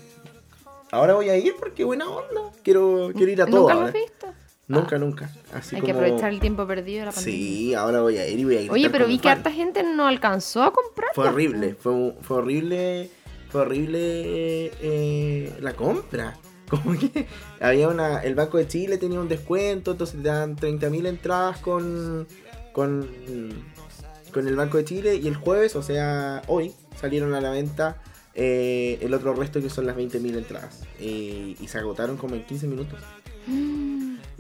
ahora 0.93 1.15
voy 1.15 1.29
a 1.29 1.37
ir 1.37 1.55
porque 1.59 1.83
buena 1.83 2.07
onda. 2.07 2.51
Quiero, 2.63 3.11
quiero 3.15 3.31
ir 3.31 3.41
a 3.41 3.45
todo. 3.45 3.61
¿Nunca 3.61 3.73
lo 3.73 3.81
has 3.81 3.93
visto? 3.93 4.27
Nunca, 4.67 4.97
nunca. 4.97 5.29
Así 5.53 5.75
Hay 5.75 5.81
como... 5.81 5.91
que 5.93 5.99
aprovechar 5.99 6.31
el 6.31 6.39
tiempo 6.39 6.65
perdido 6.65 6.99
de 7.01 7.05
la 7.07 7.11
pandemia. 7.11 7.39
Sí, 7.39 7.73
ahora 7.73 8.01
voy 8.01 8.17
a 8.17 8.27
ir 8.27 8.39
y 8.39 8.43
voy 8.45 8.57
a 8.57 8.61
ir. 8.61 8.71
Oye, 8.71 8.89
pero 8.89 9.07
vi 9.07 9.19
que 9.19 9.29
harta 9.29 9.51
gente 9.51 9.83
no 9.83 10.07
alcanzó 10.07 10.63
a 10.63 10.71
comprar. 10.71 11.09
Fue 11.13 11.27
horrible, 11.27 11.75
fue, 11.75 12.15
fue 12.21 12.37
horrible, 12.37 13.09
fue 13.49 13.61
horrible 13.61 13.99
eh, 14.81 15.53
la 15.59 15.73
compra. 15.73 16.37
Como 16.69 16.97
que 16.97 17.27
había 17.59 17.89
una, 17.89 18.23
el 18.23 18.35
Banco 18.35 18.57
de 18.57 18.67
Chile 18.67 18.97
tenía 18.97 19.19
un 19.19 19.27
descuento, 19.27 19.91
entonces 19.91 20.21
te 20.21 20.27
dan 20.27 20.55
30.000 20.55 21.07
entradas 21.07 21.59
con, 21.59 22.25
con, 22.71 23.07
con 24.31 24.47
el 24.47 24.55
Banco 24.55 24.77
de 24.77 24.85
Chile 24.85 25.15
y 25.21 25.27
el 25.27 25.35
jueves, 25.35 25.75
o 25.75 25.83
sea, 25.83 26.41
hoy, 26.47 26.73
salieron 26.95 27.35
a 27.35 27.41
la 27.41 27.51
venta 27.51 28.01
eh, 28.35 28.97
el 29.01 29.13
otro 29.13 29.33
resto 29.33 29.61
que 29.61 29.69
son 29.69 29.85
las 29.85 29.95
20.000 29.95 30.37
entradas. 30.37 30.81
Eh, 30.99 31.55
y 31.59 31.67
se 31.67 31.77
agotaron 31.77 32.17
como 32.17 32.35
en 32.35 32.45
15 32.45 32.67
minutos. 32.67 32.99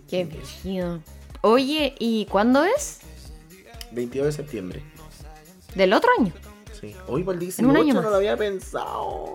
Qué 0.09 0.25
brígido. 0.25 1.01
Oye, 1.41 1.95
¿y 1.99 2.25
cuándo 2.27 2.63
es? 2.63 2.99
22 3.91 4.25
de 4.27 4.31
septiembre. 4.31 4.83
Del 5.75 5.93
otro 5.93 6.09
año. 6.19 6.33
Sí. 6.79 6.95
Hoy 7.07 7.23
para 7.23 7.37
el 7.37 7.43
En 7.57 7.65
un 7.65 7.73
18 7.75 7.79
año 7.81 7.93
no 7.93 8.01
más. 8.01 8.09
lo 8.11 8.15
había 8.17 8.37
pensado. 8.37 9.33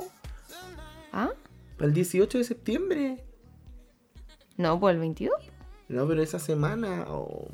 ¿Ah? 1.12 1.30
Para 1.76 1.88
el 1.88 1.94
18 1.94 2.38
de 2.38 2.44
septiembre. 2.44 3.24
No, 4.56 4.78
pues 4.80 4.94
el 4.94 5.00
22. 5.00 5.32
No, 5.88 6.06
pero 6.06 6.22
esa 6.22 6.38
semana. 6.38 7.04
oh. 7.08 7.48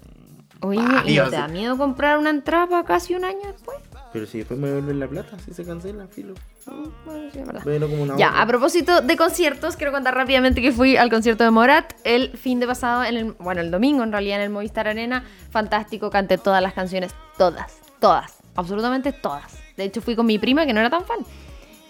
Oye, 0.61 0.81
Ah, 0.83 1.03
¿y 1.07 1.12
Dios. 1.12 1.31
te 1.31 1.37
da 1.37 1.49
miedo 1.49 1.77
comprar 1.77 2.19
una 2.19 2.31
entrada 2.31 2.67
para 2.69 2.85
casi 2.85 3.14
un 3.14 3.25
año 3.25 3.40
después? 3.53 3.77
Pero 4.14 4.27
si 4.27 4.38
después 4.38 4.61
me 4.61 4.68
devuelven 4.68 5.00
la 5.00 5.09
plata, 5.09 5.37
si 5.44 5.53
se 5.53 5.64
cancela, 5.64 6.07
filo. 6.07 6.35
Mm, 6.66 6.85
Bueno, 7.05 7.31
sí, 7.33 7.38
es 7.40 7.46
verdad. 7.46 7.64
Véelo 7.64 7.88
como 7.90 8.05
una 8.05 8.16
Ya, 8.16 8.40
a 8.40 8.46
propósito 8.46 9.00
de 9.00 9.16
conciertos, 9.16 9.74
quiero 9.74 9.90
contar 9.90 10.14
rápidamente 10.14 10.62
que 10.62 10.70
fui 10.70 10.96
al 10.96 11.11
concierto 11.11 11.42
de 11.42 11.50
Morat 11.50 11.92
el 12.05 12.31
fin 12.38 12.61
de 12.61 12.66
pasado, 12.68 13.03
en 13.03 13.16
el, 13.16 13.33
bueno, 13.33 13.61
el 13.61 13.72
domingo 13.72 14.05
en 14.05 14.12
realidad 14.12 14.37
en 14.37 14.44
el 14.44 14.50
Movistar 14.50 14.87
Arena. 14.87 15.24
Fantástico, 15.50 16.11
canté 16.11 16.38
todas 16.38 16.62
las 16.62 16.74
canciones, 16.74 17.12
todas, 17.37 17.77
todas, 17.98 18.38
absolutamente 18.55 19.12
todas. 19.12 19.59
De 19.77 19.83
hecho, 19.83 20.00
fui 20.00 20.14
con 20.14 20.27
mi 20.27 20.38
prima 20.38 20.64
que 20.64 20.72
no 20.72 20.79
era 20.79 20.90
tan 20.90 21.05
fan. 21.05 21.18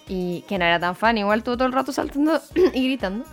Y 0.08 0.46
que 0.48 0.58
no 0.58 0.64
era 0.64 0.80
tan 0.80 0.96
fan, 0.96 1.18
igual 1.18 1.40
estuvo 1.40 1.58
todo 1.58 1.66
el 1.66 1.74
rato 1.74 1.92
saltando 1.92 2.40
y 2.72 2.84
gritando. 2.84 3.26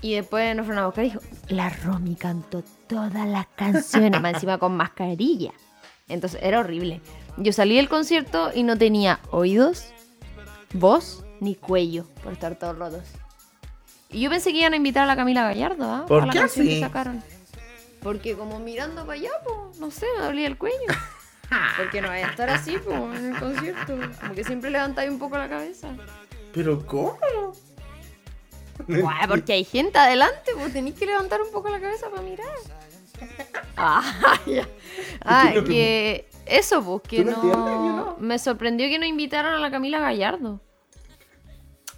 Y 0.00 0.14
después 0.14 0.56
nos 0.56 0.64
fueron 0.64 0.82
a 0.82 0.86
buscar 0.86 1.04
y 1.04 1.08
dijo, 1.08 1.20
la 1.48 1.68
Romy 1.68 2.14
cantó 2.14 2.64
todas 2.88 3.26
las 3.28 3.46
canciones, 3.48 4.18
más 4.22 4.32
encima 4.34 4.56
con 4.56 4.74
mascarilla. 4.76 5.52
Entonces 6.08 6.40
era 6.42 6.60
horrible. 6.60 7.02
Yo 7.36 7.52
salí 7.52 7.76
del 7.76 7.88
concierto 7.88 8.50
y 8.54 8.62
no 8.62 8.78
tenía 8.78 9.20
oídos, 9.30 9.86
voz 10.72 11.24
ni 11.40 11.56
cuello 11.56 12.06
por 12.22 12.32
estar 12.32 12.56
todos 12.56 12.78
rotos. 12.78 13.02
Y 14.10 14.20
yo 14.20 14.30
pensé 14.30 14.52
que 14.52 14.58
iban 14.58 14.72
a 14.72 14.76
invitar 14.76 15.02
a 15.02 15.06
la 15.06 15.16
Camila 15.16 15.42
Gallardo, 15.42 15.84
¿ah? 15.84 16.04
¿Por 16.06 16.30
qué 16.30 16.38
así? 16.38 16.66
que 16.66 16.80
sacaron. 16.80 17.22
Porque 18.02 18.36
como 18.36 18.60
mirando 18.60 19.04
para 19.04 19.18
allá, 19.18 19.30
pues, 19.44 19.78
no 19.80 19.90
sé, 19.90 20.06
me 20.16 20.24
dolía 20.24 20.46
el 20.46 20.56
cuello. 20.56 20.76
Porque 21.76 22.00
no 22.00 22.08
vaya 22.08 22.28
a 22.28 22.30
estar 22.30 22.48
así, 22.50 22.76
pues, 22.78 22.96
en 23.18 23.34
el 23.34 23.40
concierto. 23.40 23.98
Como 24.20 24.34
que 24.34 24.44
siempre 24.44 24.70
levantáis 24.70 25.10
un 25.10 25.18
poco 25.18 25.36
la 25.36 25.48
cabeza. 25.48 25.88
¿Pero 26.52 26.86
cómo? 26.86 27.18
Guay, 28.88 29.28
porque 29.28 29.52
hay 29.52 29.64
gente 29.64 29.98
adelante, 29.98 30.50
pues 30.54 30.72
tenéis 30.72 30.96
que 30.96 31.06
levantar 31.06 31.40
un 31.40 31.50
poco 31.52 31.68
la 31.68 31.80
cabeza 31.80 32.10
para 32.10 32.22
mirar. 32.22 32.46
Ah, 33.76 34.38
ya. 34.46 34.68
Ah, 35.24 35.52
que 35.64 36.28
eso, 36.46 36.82
pues, 36.84 37.02
que 37.02 37.24
¿Tú 37.24 37.30
no. 37.30 38.16
Me 38.18 38.38
sorprendió 38.38 38.88
que 38.88 38.98
no 38.98 39.06
invitaron 39.06 39.54
a 39.54 39.58
la 39.58 39.70
Camila 39.70 39.98
Gallardo. 40.00 40.60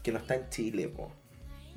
Que 0.03 0.13
no 0.13 0.19
está 0.19 0.35
en 0.37 0.49
Chile, 0.51 0.89
po. 0.89 1.11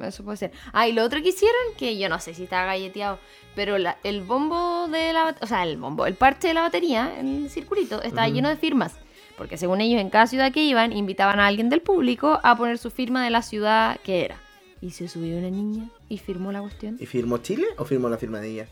Eso 0.01 0.23
puede 0.23 0.38
ser. 0.38 0.51
Ah, 0.71 0.88
y 0.88 0.93
lo 0.93 1.03
otro 1.03 1.21
que 1.21 1.29
hicieron, 1.29 1.58
que 1.77 1.97
yo 1.97 2.08
no 2.08 2.19
sé 2.19 2.34
si 2.34 2.43
estaba 2.43 2.65
galleteado, 2.65 3.19
pero 3.53 3.77
la- 3.77 3.97
el 4.03 4.21
bombo 4.21 4.88
de 4.88 5.12
la... 5.12 5.36
O 5.41 5.45
sea, 5.47 5.63
el 5.63 5.75
bombo, 5.77 6.05
el 6.05 6.13
parche 6.15 6.47
de 6.47 6.53
la 6.53 6.62
batería, 6.62 7.19
el 7.19 7.49
circulito, 7.49 8.01
estaba 8.01 8.29
lleno 8.29 8.47
de 8.47 8.55
firmas. 8.55 8.95
Porque 9.38 9.58
según 9.58 9.82
ellos, 9.82 9.99
en 9.99 10.10
cada 10.10 10.27
ciudad 10.27 10.51
que 10.53 10.63
iban, 10.63 10.93
invitaban 10.93 11.39
a 11.39 11.47
alguien 11.47 11.69
del 11.69 11.82
público 11.82 12.39
a 12.43 12.55
poner 12.55 12.77
su 12.77 12.91
firma 12.91 13.23
de 13.25 13.29
la 13.29 13.41
ciudad 13.41 13.99
que 14.01 14.23
era. 14.25 14.38
Y 14.82 14.91
se 14.91 15.10
subió 15.10 15.38
una 15.38 15.49
niña 15.49 15.89
y 16.08 16.17
firmó 16.17 16.51
la 16.53 16.62
cuestión. 16.62 16.95
¿Y 16.99 17.05
firmó 17.05 17.39
Chile 17.39 17.67
o 17.77 17.84
firmó 17.84 18.08
la 18.10 18.17
firma 18.17 18.39
de 18.39 18.49
ella? 18.51 18.67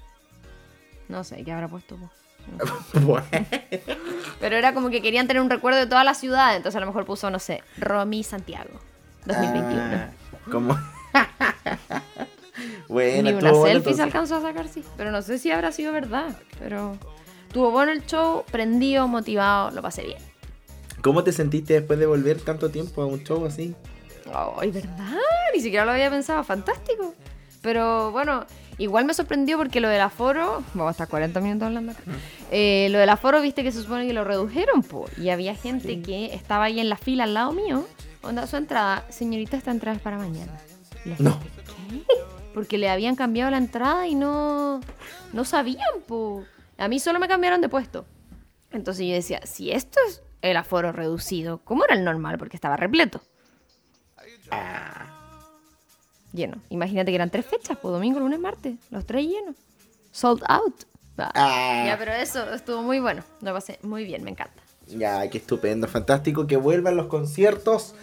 No 1.09 1.23
sé, 1.25 1.43
¿qué 1.43 1.51
habrá 1.51 1.67
puesto? 1.67 1.97
po? 1.97 2.09
Pero 4.39 4.55
era 4.55 4.73
como 4.73 4.89
que 4.89 5.01
querían 5.01 5.27
tener 5.27 5.41
un 5.41 5.49
recuerdo 5.49 5.79
de 5.79 5.87
toda 5.87 6.03
la 6.03 6.13
ciudad, 6.13 6.55
entonces 6.55 6.77
a 6.77 6.79
lo 6.79 6.87
mejor 6.87 7.05
puso, 7.05 7.29
no 7.29 7.39
sé, 7.39 7.63
Romy 7.77 8.23
Santiago, 8.23 8.79
2021. 9.25 9.81
Ah, 9.81 10.09
como... 10.51 10.77
bueno, 12.87 13.23
Ni 13.23 13.37
una 13.37 13.51
bueno, 13.51 13.65
selfie 13.65 13.93
se 13.93 14.03
alcanzó 14.03 14.35
a 14.37 14.41
sacar, 14.41 14.67
sí. 14.67 14.83
Pero 14.95 15.11
no 15.11 15.21
sé 15.21 15.39
si 15.39 15.51
habrá 15.51 15.71
sido 15.71 15.91
verdad. 15.91 16.37
Pero 16.59 16.97
tuvo 17.51 17.71
bueno 17.71 17.91
el 17.91 18.05
show, 18.05 18.43
prendido, 18.51 19.07
motivado, 19.07 19.71
lo 19.71 19.81
pasé 19.81 20.03
bien. 20.03 20.19
¿Cómo 21.01 21.23
te 21.23 21.31
sentiste 21.31 21.73
después 21.73 21.99
de 21.99 22.05
volver 22.05 22.41
tanto 22.41 22.69
tiempo 22.69 23.01
a 23.01 23.05
un 23.05 23.23
show 23.23 23.45
así? 23.45 23.75
Ay, 24.33 24.71
¿verdad? 24.71 25.15
Ni 25.53 25.61
siquiera 25.61 25.85
lo 25.85 25.91
había 25.91 26.09
pensado. 26.09 26.43
Fantástico. 26.43 27.13
Pero 27.67 28.13
bueno, 28.13 28.45
igual 28.77 29.03
me 29.03 29.13
sorprendió 29.13 29.57
porque 29.57 29.81
lo 29.81 29.89
del 29.89 29.99
aforo. 29.99 30.63
Vamos 30.73 30.87
a 30.87 30.91
estar 30.91 31.09
40 31.09 31.41
minutos 31.41 31.65
hablando 31.65 31.91
acá. 31.91 32.01
Eh, 32.49 32.87
lo 32.91 32.97
del 32.97 33.09
aforo, 33.09 33.41
viste 33.41 33.61
que 33.61 33.73
se 33.73 33.81
supone 33.81 34.07
que 34.07 34.13
lo 34.13 34.23
redujeron, 34.23 34.83
po. 34.83 35.05
Y 35.17 35.31
había 35.31 35.53
gente 35.53 36.01
que 36.01 36.33
estaba 36.33 36.63
ahí 36.63 36.79
en 36.79 36.87
la 36.87 36.95
fila 36.95 37.25
al 37.25 37.33
lado 37.33 37.51
mío. 37.51 37.85
Onda 38.23 38.47
su 38.47 38.55
entrada. 38.55 39.03
Señorita, 39.09 39.57
esta 39.57 39.71
entrada 39.71 39.97
es 39.97 40.01
para 40.01 40.17
mañana. 40.17 40.53
No. 41.19 41.37
¿qué? 41.91 42.05
Porque 42.53 42.77
le 42.77 42.89
habían 42.89 43.17
cambiado 43.17 43.51
la 43.51 43.57
entrada 43.57 44.07
y 44.07 44.15
no. 44.15 44.79
No 45.33 45.43
sabían, 45.43 45.99
po. 46.07 46.45
A 46.77 46.87
mí 46.87 47.01
solo 47.01 47.19
me 47.19 47.27
cambiaron 47.27 47.59
de 47.59 47.67
puesto. 47.67 48.05
Entonces 48.71 49.05
yo 49.05 49.13
decía, 49.13 49.41
si 49.45 49.73
esto 49.73 49.99
es 50.07 50.21
el 50.41 50.55
aforo 50.55 50.93
reducido, 50.93 51.57
¿cómo 51.65 51.83
era 51.83 51.95
el 51.95 52.05
normal? 52.05 52.37
Porque 52.37 52.55
estaba 52.55 52.77
repleto. 52.77 53.21
Lleno. 56.33 56.57
Imagínate 56.69 57.11
que 57.11 57.15
eran 57.15 57.29
tres 57.29 57.45
fechas, 57.45 57.77
pues 57.81 57.91
domingo, 57.91 58.19
lunes, 58.19 58.39
martes. 58.39 58.75
Los 58.91 59.05
tres 59.05 59.25
llenos. 59.25 59.55
Sold 60.11 60.43
out. 60.47 60.83
Ah. 61.17 61.31
Ah. 61.33 61.83
Ya, 61.87 61.97
pero 61.97 62.13
eso 62.13 62.53
estuvo 62.53 62.81
muy 62.81 62.99
bueno. 62.99 63.23
Lo 63.41 63.53
pasé 63.53 63.79
muy 63.81 64.03
bien, 64.03 64.23
me 64.23 64.31
encanta. 64.31 64.61
Ya, 64.87 65.29
qué 65.29 65.37
estupendo, 65.37 65.87
fantástico 65.87 66.47
que 66.47 66.57
vuelvan 66.57 66.95
los 66.95 67.07
conciertos. 67.07 67.93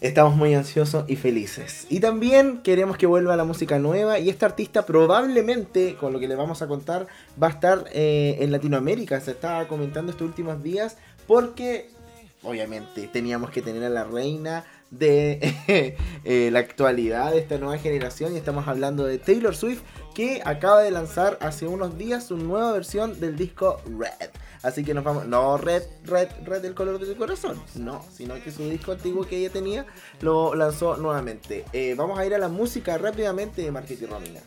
Estamos 0.00 0.36
muy 0.36 0.54
ansiosos 0.54 1.04
y 1.08 1.16
felices. 1.16 1.86
Y 1.88 2.00
también 2.00 2.58
queremos 2.62 2.98
que 2.98 3.06
vuelva 3.06 3.34
la 3.36 3.44
música 3.44 3.78
nueva. 3.78 4.18
Y 4.18 4.28
esta 4.28 4.46
artista 4.46 4.84
probablemente, 4.84 5.94
con 5.94 6.12
lo 6.12 6.20
que 6.20 6.28
le 6.28 6.34
vamos 6.34 6.60
a 6.60 6.66
contar, 6.66 7.06
va 7.42 7.46
a 7.46 7.50
estar 7.50 7.84
eh, 7.92 8.36
en 8.40 8.52
Latinoamérica. 8.52 9.20
Se 9.20 9.30
estaba 9.30 9.66
comentando 9.68 10.12
estos 10.12 10.26
últimos 10.26 10.62
días. 10.62 10.98
Porque, 11.26 11.88
obviamente, 12.42 13.08
teníamos 13.08 13.50
que 13.50 13.62
tener 13.62 13.84
a 13.84 13.88
la 13.88 14.04
reina 14.04 14.64
de 14.90 15.54
eh, 16.24 16.50
la 16.52 16.60
actualidad 16.60 17.32
de 17.32 17.38
esta 17.38 17.58
nueva 17.58 17.78
generación. 17.78 18.34
Y 18.34 18.36
estamos 18.36 18.68
hablando 18.68 19.04
de 19.04 19.18
Taylor 19.18 19.54
Swift, 19.54 19.82
que 20.14 20.42
acaba 20.44 20.82
de 20.82 20.90
lanzar 20.90 21.38
hace 21.40 21.66
unos 21.66 21.98
días 21.98 22.26
su 22.26 22.36
nueva 22.36 22.72
versión 22.72 23.20
del 23.20 23.36
disco 23.36 23.80
Red. 23.98 24.30
Así 24.62 24.82
que 24.84 24.94
nos 24.94 25.04
vamos. 25.04 25.26
No 25.26 25.58
red, 25.58 25.82
red, 26.04 26.28
red 26.44 26.62
del 26.62 26.74
color 26.74 26.98
de 26.98 27.06
tu 27.06 27.16
corazón. 27.16 27.62
No, 27.76 28.04
sino 28.12 28.34
que 28.42 28.50
su 28.50 28.68
disco 28.68 28.92
antiguo 28.92 29.24
que 29.24 29.38
ella 29.38 29.50
tenía 29.50 29.86
lo 30.20 30.54
lanzó 30.54 30.96
nuevamente. 30.96 31.64
Eh, 31.72 31.94
vamos 31.96 32.18
a 32.18 32.26
ir 32.26 32.34
a 32.34 32.38
la 32.38 32.48
música 32.48 32.98
rápidamente 32.98 33.62
de 33.62 33.70
Marquette 33.70 34.02
y 34.02 34.06
Romina. 34.06 34.40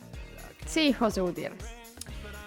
Sí, 0.66 0.92
José 0.92 1.20
Gutiérrez. 1.20 1.64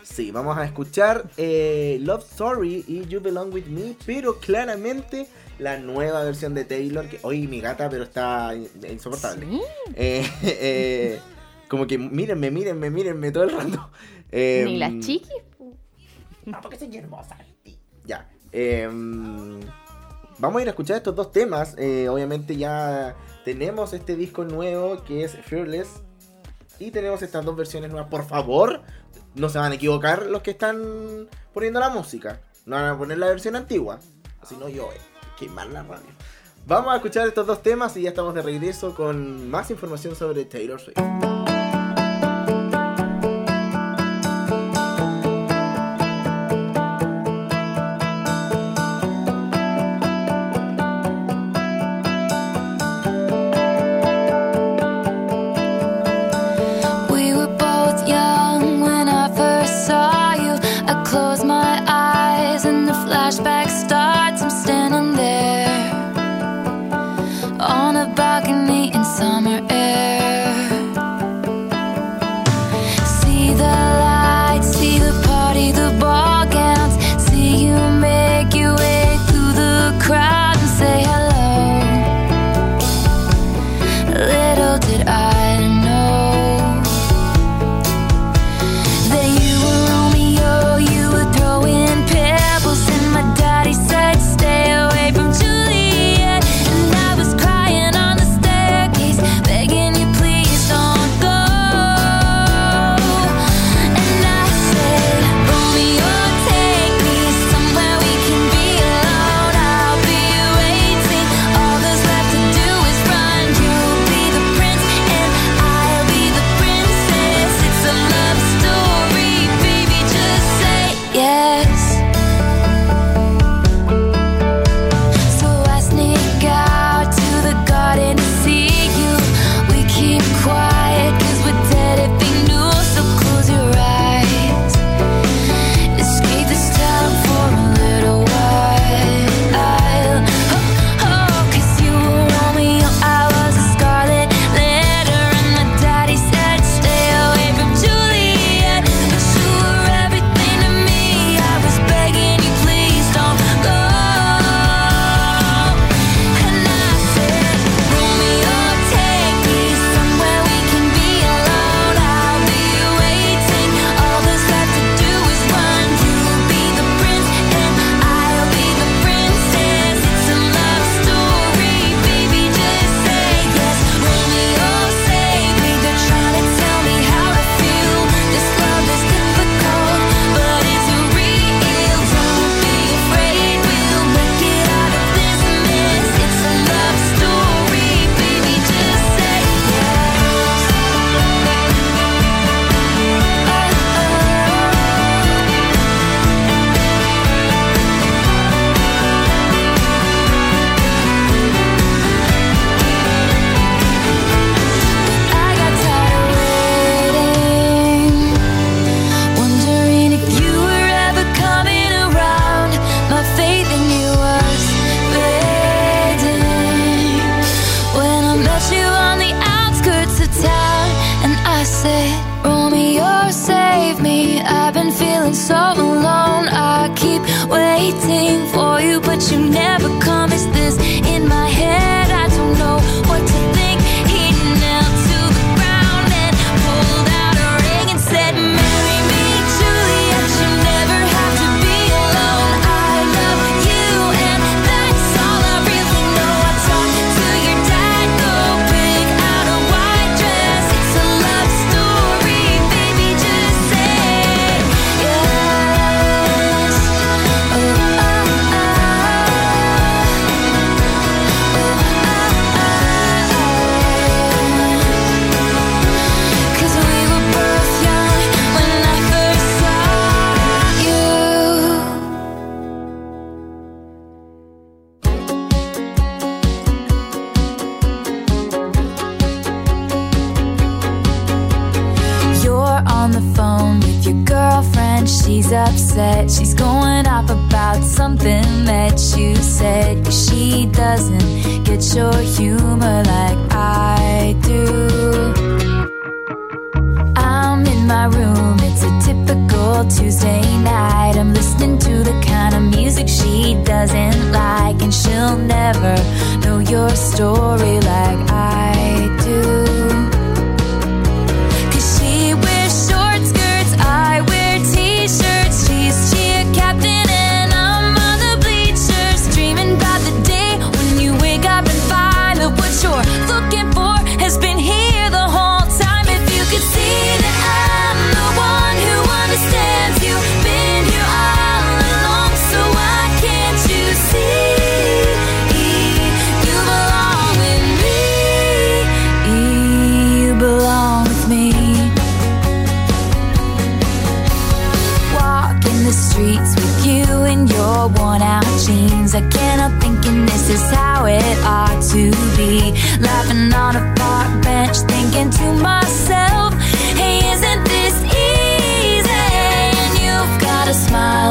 Sí, 0.03 0.31
vamos 0.31 0.57
a 0.57 0.65
escuchar 0.65 1.27
eh, 1.37 1.97
Love 2.01 2.23
Story 2.29 2.85
y 2.87 3.07
You 3.07 3.21
Belong 3.21 3.51
With 3.51 3.65
Me, 3.65 3.95
pero 4.05 4.37
claramente 4.37 5.27
la 5.63 5.79
nueva 5.79 6.23
versión 6.23 6.53
de 6.53 6.65
Taylor, 6.65 7.07
que 7.07 7.19
hoy 7.23 7.47
mi 7.47 7.59
gata, 7.61 7.89
pero 7.89 8.03
está 8.03 8.53
in- 8.55 8.69
insoportable. 8.89 9.45
Sí. 9.45 9.61
Eh, 9.95 10.29
eh, 10.43 11.19
como 11.69 11.87
que 11.87 11.97
mírenme, 11.97 12.51
mírenme, 12.51 12.89
mírenme 12.89 13.31
todo 13.31 13.43
el 13.45 13.51
rato. 13.51 13.89
Eh, 14.31 14.63
Ni 14.67 14.77
las 14.77 14.91
chiquis. 14.99 15.29
po. 15.57 15.73
No, 16.45 16.59
porque 16.61 16.77
soy 16.77 16.95
hermosa. 16.97 17.37
Ya. 18.05 18.29
em, 18.51 19.59
vamos 20.37 20.59
a 20.59 20.61
ir 20.61 20.67
a 20.67 20.71
escuchar 20.71 20.97
estos 20.97 21.15
dos 21.15 21.31
temas. 21.31 21.75
Eh, 21.77 22.09
obviamente 22.09 22.57
ya 22.57 23.15
tenemos 23.45 23.93
este 23.93 24.15
disco 24.15 24.43
nuevo 24.43 25.03
que 25.05 25.23
es 25.23 25.31
Fearless. 25.45 25.87
Y 26.79 26.91
tenemos 26.91 27.21
estas 27.21 27.45
dos 27.45 27.55
versiones 27.55 27.89
nuevas. 27.91 28.09
Por 28.09 28.25
favor, 28.27 28.81
no 29.35 29.47
se 29.47 29.57
van 29.57 29.71
a 29.71 29.75
equivocar 29.75 30.25
los 30.25 30.41
que 30.41 30.51
están 30.51 31.27
poniendo 31.53 31.79
la 31.79 31.89
música. 31.89 32.41
No 32.65 32.75
van 32.75 32.85
a 32.85 32.97
poner 32.97 33.17
la 33.19 33.27
versión 33.27 33.55
antigua. 33.55 33.99
Si 34.43 34.55
no, 34.57 34.67
yo, 34.67 34.89
eh, 34.91 34.97
quemar 35.37 35.67
la 35.67 35.83
radio. 35.83 36.09
Vamos 36.65 36.93
a 36.93 36.95
escuchar 36.95 37.27
estos 37.27 37.45
dos 37.45 37.61
temas 37.61 37.95
y 37.97 38.03
ya 38.03 38.09
estamos 38.09 38.33
de 38.33 38.41
regreso 38.41 38.95
con 38.95 39.49
más 39.49 39.69
información 39.69 40.15
sobre 40.15 40.45
Taylor 40.45 40.79
Swift. 40.79 41.42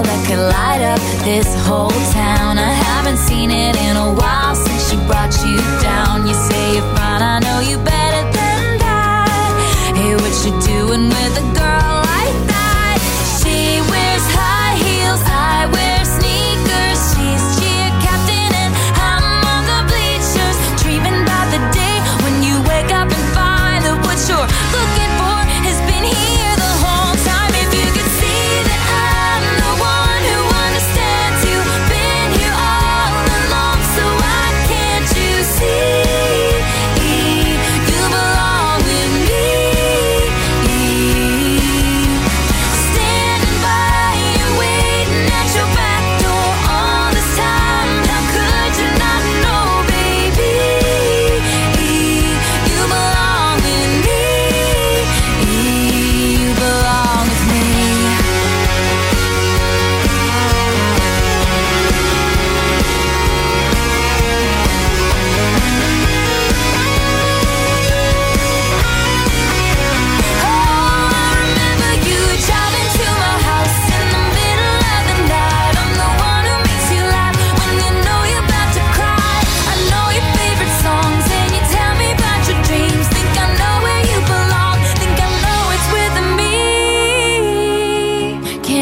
that 0.03 0.21
could 0.27 0.43
light 0.57 0.83
up 0.83 1.01
this 1.25 1.49
whole 1.67 1.97
town. 2.13 2.59
I 2.59 2.73
haven't 2.73 3.19
seen 3.19 3.51
it 3.51 3.77
in 3.77 3.97
a 3.97 4.13
while 4.15 4.55
since 4.55 4.91
she 4.91 4.97
brought 5.07 5.35
you 5.47 5.59
down. 5.81 6.27
You 6.27 6.35
say 6.35 6.75
you're 6.75 6.91
fine, 6.95 7.23
I 7.23 7.39
know 7.41 7.61
you 7.61 7.77
better 7.79 8.25
than 8.39 8.79
that. 8.85 9.95
Hey, 9.97 10.15
what 10.15 10.35
you 10.45 10.53
doing 10.67 11.09
with 11.09 11.43
a 11.45 11.47
girl? 11.59 12.02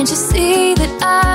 Can't 0.00 0.08
you 0.08 0.16
see 0.16 0.74
that 0.76 1.02
I 1.02 1.29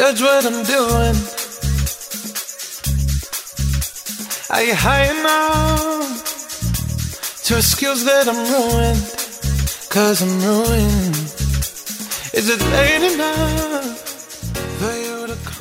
Judge 0.00 0.24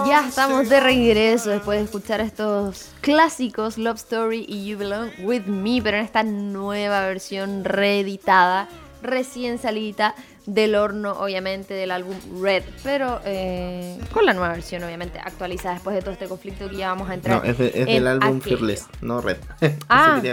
Ya 0.08 0.26
estamos 0.26 0.70
de 0.70 0.80
regreso 0.80 1.50
después 1.50 1.80
de 1.80 1.84
escuchar 1.84 2.22
estos 2.22 2.86
clásicos 3.02 3.78
Love 3.78 3.98
Story 3.98 4.46
y 4.48 4.66
You 4.66 4.78
Belong 4.78 5.10
With 5.20 5.48
Me, 5.48 5.82
pero 5.82 5.98
en 5.98 6.06
esta 6.06 6.24
nueva 6.24 7.02
versión 7.02 7.66
reeditada, 7.66 8.70
recién 9.02 9.60
salidita 9.60 10.16
del 10.54 10.76
horno, 10.76 11.12
obviamente, 11.14 11.74
del 11.74 11.92
álbum 11.92 12.16
Red, 12.42 12.64
pero 12.84 13.22
eh, 13.26 14.00
con 14.12 14.26
la 14.26 14.34
nueva 14.34 14.54
versión, 14.54 14.84
obviamente, 14.84 15.20
actualizada 15.20 15.76
después 15.76 15.96
de 15.96 16.02
todo 16.02 16.12
este 16.12 16.28
conflicto 16.28 16.70
que 16.70 16.76
ya 16.78 16.88
vamos 16.90 17.10
a 17.10 17.14
entrar. 17.14 17.38
No, 17.44 17.50
es, 17.50 17.58
de- 17.58 17.68
es 17.68 17.76
en 17.76 17.86
del 17.86 18.08
álbum 18.08 18.38
aquello. 18.38 18.58
Fearless, 18.58 18.86
no 19.02 19.22
Red. 19.22 19.38
Ah. 19.90 20.22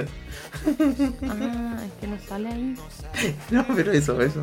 Ah, 1.29 1.77
es 1.87 1.93
que 2.01 2.07
no 2.07 2.19
sale 2.29 2.49
ahí. 2.49 2.75
no, 3.51 3.67
pero 3.75 3.93
eso, 3.93 4.21
eso. 4.21 4.43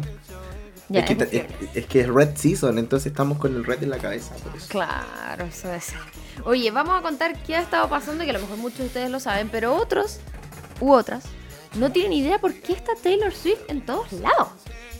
Ya, 0.89 0.99
es, 1.01 1.05
que, 1.07 1.13
es 1.13 1.17
ta- 1.19 1.25
de 1.25 1.37
es- 1.37 1.45
es 1.77 1.85
que 1.85 2.01
es 2.01 2.07
Red 2.07 2.35
Season, 2.35 2.77
entonces 2.77 3.07
estamos 3.07 3.37
con 3.37 3.55
el 3.55 3.63
Red 3.65 3.83
en 3.83 3.89
la 3.89 3.97
cabeza. 3.97 4.35
Por 4.35 4.55
eso. 4.55 4.67
Claro, 4.69 5.45
eso 5.45 5.73
es. 5.73 5.93
Oye, 6.45 6.69
vamos 6.71 6.97
a 6.99 7.01
contar 7.01 7.37
qué 7.43 7.55
ha 7.55 7.61
estado 7.61 7.87
pasando, 7.89 8.23
que 8.23 8.29
a 8.31 8.33
lo 8.33 8.39
mejor 8.39 8.57
muchos 8.57 8.79
de 8.79 8.85
ustedes 8.85 9.09
lo 9.09 9.19
saben, 9.19 9.49
pero 9.49 9.75
otros 9.75 10.19
u 10.79 10.91
otras 10.91 11.23
no 11.75 11.91
tienen 11.91 12.13
idea 12.13 12.37
por 12.39 12.53
qué 12.53 12.73
está 12.73 12.91
Taylor 13.01 13.33
Swift 13.33 13.61
en 13.69 13.81
todos 13.85 14.11
lados. 14.13 14.49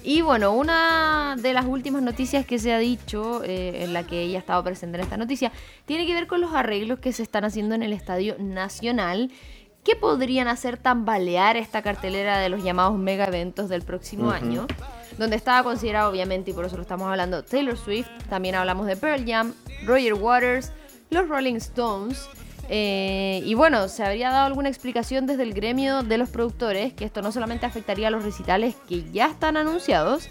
Y 0.04 0.22
bueno, 0.22 0.52
una 0.52 1.38
de 1.40 1.54
las 1.54 1.66
últimas 1.66 2.02
noticias 2.02 2.46
que 2.46 2.60
se 2.60 2.74
ha 2.74 2.78
dicho, 2.78 3.42
eh, 3.44 3.84
en 3.84 3.94
la 3.94 4.06
que 4.06 4.22
ella 4.22 4.38
ha 4.38 4.42
estado 4.42 4.62
presente 4.62 4.98
en 4.98 5.04
esta 5.04 5.16
noticia, 5.16 5.52
tiene 5.86 6.06
que 6.06 6.14
ver 6.14 6.28
con 6.28 6.42
los 6.42 6.54
arreglos 6.54 7.00
que 7.00 7.14
se 7.14 7.24
están 7.24 7.46
haciendo 7.46 7.74
en 7.74 7.84
el 7.84 7.94
Estadio 7.94 8.36
Nacional, 8.38 9.32
que 9.86 9.96
podrían 9.96 10.50
hacer 10.50 10.78
tambalear 10.78 11.56
esta 11.56 11.82
cartelera 11.82 12.40
de 12.40 12.50
los 12.50 12.64
llamados 12.64 12.98
mega 12.98 13.26
eventos 13.26 13.70
del 13.70 13.82
próximo 13.82 14.32
año, 14.32 14.68
donde 15.18 15.38
estaba 15.38 15.64
considerado 15.64 16.10
obviamente, 16.10 16.52
y 16.52 16.54
por 16.54 16.66
eso 16.66 16.76
lo 16.76 16.82
estamos 16.82 17.08
hablando, 17.08 17.44
Taylor 17.44 17.78
Swift, 17.78 18.08
también 18.30 18.56
hablamos 18.56 18.88
de 18.88 18.98
Pearl 18.98 19.26
Jam, 19.26 19.54
Roger 19.86 20.16
Waters, 20.16 20.72
los 21.10 21.30
Rolling 21.30 21.56
Stones, 21.56 22.28
eh, 22.70 23.42
y 23.46 23.54
bueno, 23.56 23.90
se 23.90 24.04
habría 24.04 24.32
dado 24.32 24.46
alguna 24.46 24.70
explicación 24.70 25.26
desde 25.26 25.44
el 25.44 25.54
gremio 25.54 26.04
de 26.04 26.18
los 26.18 26.30
productores 26.30 26.94
que 26.94 27.06
esto 27.06 27.22
no 27.22 27.32
solamente 27.32 27.66
afectaría 27.66 28.08
a 28.08 28.12
los 28.12 28.24
recitales 28.24 28.76
que 28.88 29.10
ya 29.12 29.28
están 29.28 29.58
anunciados, 29.58 30.30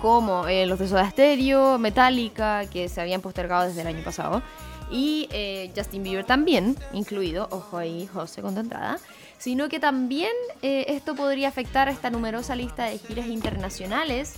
como 0.00 0.48
eh, 0.48 0.66
los 0.66 0.78
de 0.78 0.88
Soda 0.88 1.10
Stereo, 1.10 1.78
Metallica, 1.78 2.64
que 2.70 2.88
se 2.88 3.00
habían 3.00 3.20
postergado 3.20 3.68
desde 3.68 3.82
el 3.82 3.86
año 3.86 4.02
pasado, 4.02 4.42
y 4.90 5.28
eh, 5.30 5.70
Justin 5.76 6.02
Bieber 6.02 6.24
también, 6.24 6.76
incluido, 6.92 7.48
ojo 7.50 7.76
ahí, 7.76 8.08
José 8.12 8.42
con 8.42 8.54
tu 8.54 8.60
entrada, 8.60 8.98
sino 9.38 9.68
que 9.68 9.78
también 9.78 10.32
esto 10.60 11.14
podría 11.14 11.48
afectar 11.48 11.88
a 11.88 11.92
esta 11.92 12.10
numerosa 12.10 12.54
lista 12.54 12.84
de 12.84 12.98
giras 12.98 13.26
internacionales 13.26 14.34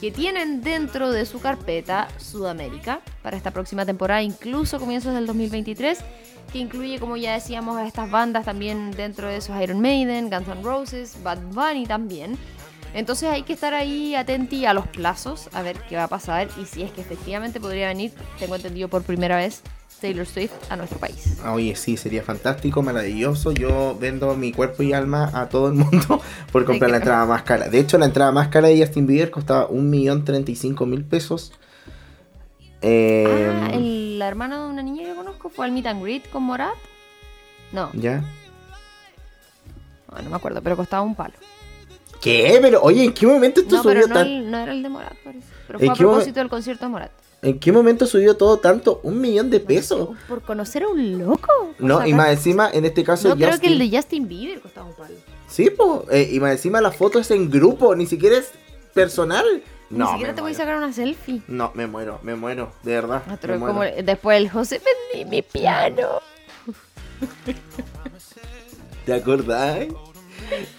que 0.00 0.10
tienen 0.10 0.62
dentro 0.62 1.10
de 1.10 1.26
su 1.26 1.40
carpeta 1.40 2.08
Sudamérica 2.18 3.00
para 3.22 3.36
esta 3.36 3.50
próxima 3.50 3.84
temporada, 3.84 4.22
incluso 4.22 4.78
comienzos 4.78 5.14
del 5.14 5.26
2023, 5.26 5.98
que 6.52 6.58
incluye, 6.58 6.98
como 6.98 7.16
ya 7.16 7.34
decíamos, 7.34 7.76
a 7.76 7.86
estas 7.86 8.10
bandas 8.10 8.44
también 8.44 8.90
dentro 8.92 9.28
de 9.28 9.36
esos 9.36 9.60
Iron 9.60 9.80
Maiden, 9.80 10.30
Guns 10.30 10.48
N' 10.48 10.62
Roses, 10.62 11.22
Bad 11.22 11.40
Bunny 11.52 11.86
también. 11.86 12.38
Entonces 12.94 13.28
hay 13.28 13.42
que 13.42 13.52
estar 13.52 13.74
ahí 13.74 14.14
atenti 14.14 14.64
a 14.64 14.72
los 14.72 14.86
plazos, 14.86 15.50
a 15.52 15.62
ver 15.62 15.78
qué 15.88 15.96
va 15.96 16.04
a 16.04 16.08
pasar 16.08 16.48
y 16.60 16.64
si 16.64 16.82
es 16.82 16.90
que 16.90 17.02
efectivamente 17.02 17.60
podría 17.60 17.88
venir, 17.88 18.12
tengo 18.38 18.56
entendido 18.56 18.88
por 18.88 19.02
primera 19.02 19.36
vez, 19.36 19.62
Taylor 20.00 20.26
Swift 20.26 20.52
a 20.70 20.76
nuestro 20.76 20.98
país. 20.98 21.38
Ah, 21.42 21.52
Oye, 21.52 21.74
sí, 21.76 21.96
sería 21.96 22.22
fantástico, 22.22 22.82
maravilloso. 22.82 23.52
Yo 23.52 23.96
vendo 24.00 24.34
mi 24.36 24.52
cuerpo 24.52 24.82
y 24.82 24.92
alma 24.92 25.30
a 25.34 25.48
todo 25.48 25.68
el 25.68 25.74
mundo 25.74 26.20
por 26.52 26.64
comprar 26.64 26.90
la 26.90 26.98
entrada 26.98 27.26
más 27.26 27.42
cara. 27.42 27.68
De 27.68 27.78
hecho, 27.80 27.98
la 27.98 28.06
entrada 28.06 28.30
más 28.32 28.48
cara 28.48 28.68
de 28.68 28.78
Justin 28.80 29.06
Bieber 29.06 29.30
costaba 29.30 29.68
1.035.000 29.68 31.04
pesos. 31.08 31.52
Eh, 32.80 33.50
Ah, 33.50 33.70
el, 33.72 34.18
la 34.18 34.28
hermana 34.28 34.62
de 34.64 34.70
una 34.70 34.82
niña 34.82 35.04
que 35.04 35.14
conozco 35.14 35.48
fue 35.48 35.64
al 35.66 35.72
meet 35.72 35.86
and 35.86 36.02
greet 36.02 36.28
con 36.30 36.44
Morat. 36.44 36.74
No, 37.72 37.90
¿Ya? 37.92 38.22
no, 40.10 40.22
no 40.22 40.30
me 40.30 40.36
acuerdo, 40.36 40.62
pero 40.62 40.76
costaba 40.76 41.02
un 41.02 41.14
palo. 41.14 41.34
¿Qué? 42.20 42.58
Pero, 42.62 42.80
oye, 42.82 43.04
¿en 43.04 43.12
qué 43.12 43.26
momento 43.26 43.60
esto 43.60 43.76
No, 43.76 43.82
pero 43.82 44.02
subió 44.02 44.14
no, 44.14 44.20
tan... 44.20 44.26
el- 44.26 44.50
no 44.50 44.58
era 44.58 44.72
el 44.72 44.82
de 44.82 44.88
Morat, 44.88 45.14
parece. 45.22 45.46
Pero 45.66 45.78
¿En 45.80 45.86
fue 45.86 45.94
a 45.94 45.96
propósito 45.96 46.40
del 46.40 46.48
concierto 46.48 46.84
de 46.86 46.90
Morat. 46.90 47.10
¿En 47.40 47.60
qué 47.60 47.70
momento 47.70 48.06
subió 48.06 48.36
todo 48.36 48.58
tanto? 48.58 49.00
¿Un 49.04 49.20
millón 49.20 49.48
de 49.48 49.60
pesos? 49.60 50.08
¿Por 50.28 50.42
conocer 50.42 50.82
a 50.82 50.88
un 50.88 51.18
loco? 51.18 51.72
No, 51.78 52.04
y 52.04 52.12
más 52.12 52.30
encima, 52.30 52.68
en 52.72 52.84
este 52.84 53.04
caso, 53.04 53.28
No, 53.28 53.36
creo 53.36 53.60
que 53.60 53.68
el 53.68 53.78
de 53.78 53.96
Justin 53.96 54.26
Bieber 54.26 54.60
costaba 54.60 54.88
un 54.88 54.94
palo. 54.94 55.14
Sí, 55.46 55.70
pues, 55.70 56.32
y 56.32 56.40
más 56.40 56.52
encima 56.52 56.80
la 56.80 56.90
foto 56.90 57.20
es 57.20 57.30
en 57.30 57.48
grupo, 57.48 57.94
ni 57.94 58.06
siquiera 58.06 58.38
es 58.38 58.50
personal. 58.92 59.44
Ni 59.88 59.98
No, 59.98 60.10
siquiera 60.10 60.32
me 60.32 60.36
te 60.36 60.42
voy 60.42 60.50
a 60.50 60.54
sacar 60.54 60.76
una 60.76 60.92
selfie. 60.92 61.42
No, 61.46 61.70
me 61.74 61.86
muero, 61.86 62.18
me 62.22 62.34
muero, 62.34 62.72
de 62.82 62.94
verdad. 62.94 63.22
Ah, 63.28 63.38
como 63.40 63.82
después 63.82 64.36
el 64.36 64.50
José 64.50 64.80
vendí 65.14 65.30
mi 65.30 65.42
piano. 65.42 66.20
¿Te 69.06 69.14
acordás? 69.14 69.86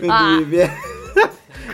Ah. 0.10 0.40
es 0.50 0.70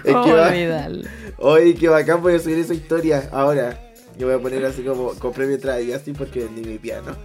que 0.04 0.12
¿Cómo 0.12 0.36
va... 0.36 0.50
olvidarlo? 0.50 1.08
Oye, 1.38 1.76
qué 1.76 1.88
bacán 1.88 2.22
voy 2.22 2.36
a 2.36 2.40
subir 2.40 2.58
esa 2.58 2.74
historia 2.74 3.30
ahora. 3.32 3.80
Yo 4.18 4.28
voy 4.28 4.36
a 4.36 4.40
poner 4.40 4.64
así 4.66 4.82
como, 4.84 5.14
compré 5.16 5.46
mi 5.46 5.56
entrada 5.56 5.82
y 5.82 5.92
así 5.92 6.14
porque 6.14 6.40
vendí 6.46 6.62
mi 6.62 6.78
piano. 6.78 7.16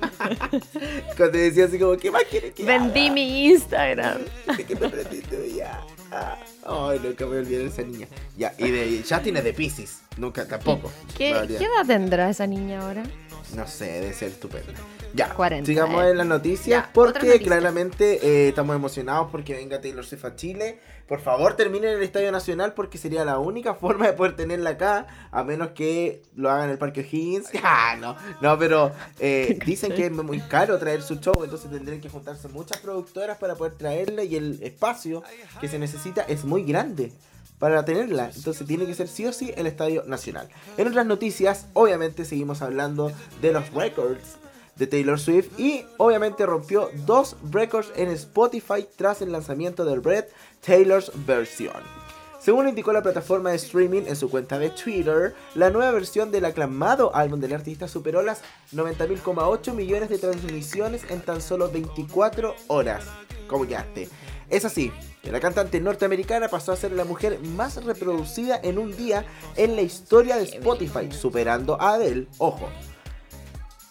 Cuando 1.17 1.39
decía 1.39 1.67
así 1.67 1.79
como, 1.79 1.97
¿qué 1.97 2.11
más 2.11 2.25
quieres 2.29 2.53
que 2.53 2.65
Vendí 2.65 3.05
haga? 3.07 3.13
mi 3.15 3.47
Instagram. 3.47 4.19
Dice 4.49 4.65
que 4.65 4.75
me 4.75 4.89
prendí 4.89 5.21
tú 5.21 5.37
ya. 5.57 5.81
Ah, 6.13 6.37
Ay, 6.67 7.01
nunca 7.03 7.25
me 7.27 7.39
olvidé 7.39 7.59
de 7.59 7.67
esa 7.67 7.83
niña. 7.83 8.09
Ya, 8.37 8.53
y 8.59 8.71
de 8.71 9.05
Justin 9.09 9.37
es 9.37 9.45
de 9.45 9.53
Pisces. 9.53 10.01
Nunca, 10.17 10.47
tampoco. 10.49 10.91
¿Qué. 11.17 11.33
¿Qué 11.47 11.65
edad 11.65 11.87
tendrá 11.87 12.29
esa 12.29 12.47
niña 12.49 12.81
ahora? 12.83 13.05
No 13.55 13.67
sé, 13.67 13.87
debe 14.01 14.13
ser 14.13 14.29
estupenda. 14.29 14.73
Ya, 15.13 15.35
40, 15.35 15.67
sigamos 15.67 16.05
eh. 16.05 16.11
en 16.11 16.19
las 16.19 16.27
noticias 16.27 16.85
Ya, 16.85 16.91
porque 16.93 17.41
claramente 17.41 18.25
eh, 18.27 18.49
estamos 18.49 18.77
emocionados 18.77 19.29
porque 19.31 19.55
venga 19.55 19.81
Taylor 19.81 20.05
Swift 20.05 20.25
a 20.25 20.37
Chile. 20.37 20.79
Por 21.09 21.21
favor, 21.21 21.57
terminen 21.57 21.91
en 21.91 21.97
el 21.97 22.03
Estadio 22.05 22.31
Nacional 22.31 22.75
porque 22.75 22.97
sería 22.97 23.25
la 23.25 23.39
única 23.39 23.75
forma 23.81 24.07
de 24.07 24.13
poder 24.13 24.37
tenerla 24.37 24.71
acá, 24.71 25.07
a 25.33 25.43
menos 25.43 25.71
que 25.71 26.23
lo 26.37 26.51
hagan 26.51 26.67
en 26.67 26.71
el 26.71 26.79
Parque 26.79 27.01
O'Higgins. 27.01 27.51
Ah, 27.63 27.97
no, 28.01 28.17
no, 28.41 28.59
pero 28.59 28.93
eh, 29.19 29.59
dicen 29.67 29.93
que 29.95 30.07
es 30.07 30.13
muy 30.13 30.41
caro 30.41 30.79
traer 30.79 31.03
su 31.03 31.17
show, 31.17 31.43
entonces 31.43 31.71
tendrían 31.71 32.01
que 32.01 32.09
juntarse 32.09 32.49
muchas 32.49 32.79
productoras 32.79 33.39
para 33.39 33.55
poder 33.55 33.75
traerla 33.75 34.23
y 34.25 34.37
el 34.37 34.63
espacio 34.63 35.23
que 35.61 35.69
se 35.69 35.79
necesita 35.79 36.23
es 36.23 36.45
muy 36.45 36.63
grande 36.63 37.13
para 37.61 37.85
tenerla. 37.85 38.33
Entonces 38.35 38.67
tiene 38.67 38.87
que 38.87 38.95
ser 38.95 39.07
sí 39.07 39.27
o 39.27 39.33
sí 39.33 39.53
el 39.57 39.69
Estadio 39.69 40.03
Nacional. 40.07 40.49
En 40.77 40.89
otras 40.89 41.07
noticias, 41.07 41.67
obviamente 41.75 42.25
seguimos 42.25 42.63
hablando 42.63 43.13
de 43.41 43.53
los 43.53 43.73
records 43.73 44.39
de 44.75 44.87
Taylor 44.89 45.21
Swift 45.21 45.59
y 45.59 45.85
obviamente 45.99 46.47
rompió 46.47 46.91
dos 47.07 47.37
récords 47.53 47.93
en 47.95 48.09
Spotify 48.09 48.89
tras 48.97 49.23
el 49.23 49.31
lanzamiento 49.31 49.85
del 49.85 50.03
Red 50.03 50.25
Taylor's 50.65 51.13
Version. 51.27 52.01
Según 52.41 52.67
indicó 52.67 52.95
la 52.95 53.03
plataforma 53.03 53.51
de 53.51 53.57
streaming 53.57 54.05
en 54.07 54.17
su 54.17 54.31
cuenta 54.31 54.59
de 54.59 54.71
Twitter, 54.71 55.35
la 55.55 55.69
nueva 55.69 55.91
versión 55.91 56.31
del 56.31 56.47
aclamado 56.47 57.15
álbum 57.15 57.39
del 57.39 57.53
artista 57.53 57.87
superó 57.87 58.23
las 58.23 58.41
90.000,8 58.73 59.75
millones 59.75 60.09
de 60.09 60.17
transmisiones 60.17 61.03
en 61.11 61.21
tan 61.21 61.43
solo 61.43 61.71
24 61.71 62.55
horas. 62.69 63.05
¿Cómo 63.47 63.67
quedaste? 63.67 64.09
Es 64.49 64.65
así, 64.65 64.91
la 65.25 65.41
cantante 65.41 65.81
norteamericana 65.81 66.49
pasó 66.49 66.73
a 66.73 66.77
ser 66.77 66.93
la 66.93 67.05
mujer 67.05 67.39
más 67.41 67.85
reproducida 67.85 68.59
en 68.63 68.79
un 68.79 68.97
día 68.97 69.27
en 69.57 69.77
la 69.77 69.83
historia 69.83 70.37
de 70.37 70.45
Spotify, 70.45 71.13
superando 71.13 71.81
a 71.81 71.95
Adele, 71.95 72.27
ojo. 72.39 72.69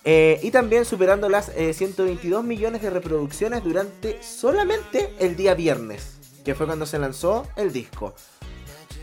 Eh, 0.05 0.39
y 0.41 0.49
también 0.51 0.85
superando 0.85 1.29
las 1.29 1.49
eh, 1.49 1.73
122 1.73 2.43
millones 2.43 2.81
de 2.81 2.89
reproducciones 2.89 3.63
durante 3.63 4.23
solamente 4.23 5.13
el 5.19 5.35
día 5.35 5.53
viernes, 5.53 6.17
que 6.43 6.55
fue 6.55 6.65
cuando 6.65 6.85
se 6.85 6.97
lanzó 6.97 7.45
el 7.55 7.71
disco. 7.71 8.15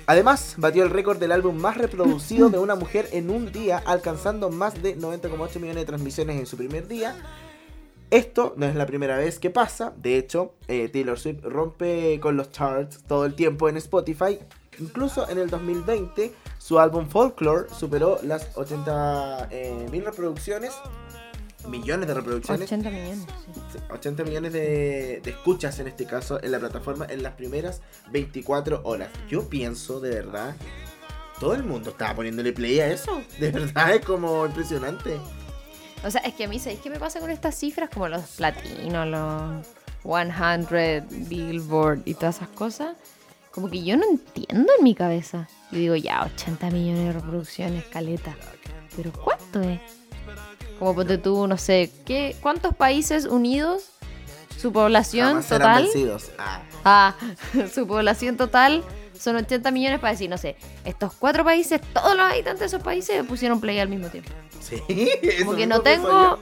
Además, 0.07 0.55
batió 0.57 0.85
el 0.85 0.91
récord 0.91 1.19
del 1.19 1.33
álbum 1.33 1.57
más 1.57 1.77
reproducido 1.77 2.49
de 2.49 2.59
una 2.59 2.77
mujer 2.77 3.09
en 3.13 3.29
un 3.31 3.51
día, 3.51 3.83
alcanzando 3.85 4.51
más 4.51 4.81
de 4.81 4.97
90,8 4.97 5.57
millones 5.57 5.77
de 5.77 5.85
transmisiones 5.85 6.39
en 6.39 6.47
su 6.47 6.57
primer 6.57 6.87
día. 6.87 7.17
Esto 8.11 8.55
no 8.57 8.67
es 8.67 8.77
la 8.77 8.87
primera 8.87 9.17
vez 9.17 9.41
que 9.41 9.51
pasa, 9.51 9.93
de 9.97 10.17
hecho, 10.17 10.55
eh, 10.69 10.89
Taylor 10.89 11.19
Swift 11.19 11.43
rompe 11.43 12.21
con 12.21 12.37
los 12.37 12.53
charts 12.53 13.03
todo 13.07 13.27
el 13.27 13.35
tiempo 13.35 13.69
en 13.69 13.77
Spotify. 13.79 14.39
Incluso 14.79 15.29
en 15.29 15.39
el 15.39 15.51
2020, 15.51 16.33
su 16.59 16.79
álbum 16.79 17.09
Folklore 17.09 17.69
superó 17.71 18.21
las 18.23 18.57
80 18.57 19.49
eh, 19.51 19.89
mil 19.91 20.05
reproducciones, 20.05 20.73
millones 21.69 22.07
de 22.07 22.15
reproducciones. 22.15 22.71
80 22.71 22.91
millones, 22.91 23.27
sí. 23.73 23.79
80 23.91 24.23
millones 24.23 24.53
de, 24.53 25.21
de 25.25 25.31
escuchas 25.31 25.79
en 25.81 25.89
este 25.89 26.07
caso 26.07 26.41
en 26.41 26.53
la 26.53 26.61
plataforma 26.61 27.07
en 27.09 27.25
las 27.25 27.33
primeras 27.33 27.81
24 28.13 28.83
horas. 28.85 29.09
Yo 29.29 29.49
pienso 29.49 29.99
de 29.99 30.11
verdad, 30.11 30.55
todo 31.41 31.55
el 31.55 31.65
mundo 31.65 31.91
estaba 31.91 32.15
poniéndole 32.15 32.53
play 32.53 32.79
a 32.81 32.89
eso. 32.89 33.21
De 33.41 33.51
verdad 33.51 33.95
es 33.95 34.05
como 34.05 34.47
impresionante. 34.47 35.19
O 36.05 36.11
sea, 36.11 36.21
es 36.23 36.35
que 36.35 36.45
a 36.45 36.49
mí, 36.49 36.59
¿sabéis 36.59 36.81
qué 36.81 36.91
me 36.91 36.99
pasa 36.99 37.21
con 37.21 37.31
estas 37.31 37.55
cifras? 37.57 37.91
Como 37.91 38.09
los 38.09 38.23
platinos, 38.37 39.07
los 39.09 39.67
100, 40.05 41.07
Billboard 41.29 42.03
y 42.05 42.15
todas 42.15 42.37
esas 42.37 42.49
cosas. 42.49 42.97
Como 43.51 43.69
que 43.71 43.83
yo 43.83 43.97
no 43.97 44.05
entiendo 44.11 44.73
en 44.79 44.85
mi 44.85 44.95
cabeza. 44.95 45.49
Yo 45.73 45.79
digo, 45.79 45.97
ya, 45.97 46.23
80 46.35 46.71
millones 46.71 47.05
de 47.07 47.13
reproducciones, 47.13 47.85
caleta. 47.85 48.37
Pero 48.95 49.13
¿cuánto 49.13 49.61
es? 49.63 49.81
Como 50.79 50.95
ponte 50.95 51.17
tú, 51.19 51.47
no 51.47 51.57
sé, 51.57 51.91
¿qué, 52.05 52.37
¿cuántos 52.43 52.75
países 52.77 53.25
unidos? 53.25 53.91
Su 54.59 54.73
población 54.73 55.29
Jamás 55.29 55.49
total. 55.49 55.83
vencidos. 55.85 56.31
Ah, 56.39 56.63
Ah, 56.85 57.15
su 57.75 57.87
población 57.87 58.37
total 58.37 58.85
son 59.19 59.37
80 59.37 59.71
millones 59.71 60.01
para 60.01 60.13
decir, 60.13 60.29
no 60.31 60.39
sé, 60.39 60.57
estos 60.85 61.15
cuatro 61.15 61.45
países, 61.45 61.81
todos 61.93 62.17
los 62.17 62.25
habitantes 62.25 62.61
de 62.61 62.67
esos 62.67 62.83
países 62.83 63.25
pusieron 63.27 63.61
play 63.61 63.79
al 63.79 63.89
mismo 63.89 64.09
tiempo. 64.09 64.31
sí. 64.61 64.83
eso 64.89 65.45
Como 65.45 65.57
que 65.57 65.67
mismo 65.67 65.75
no 65.77 65.81
tengo 65.83 66.39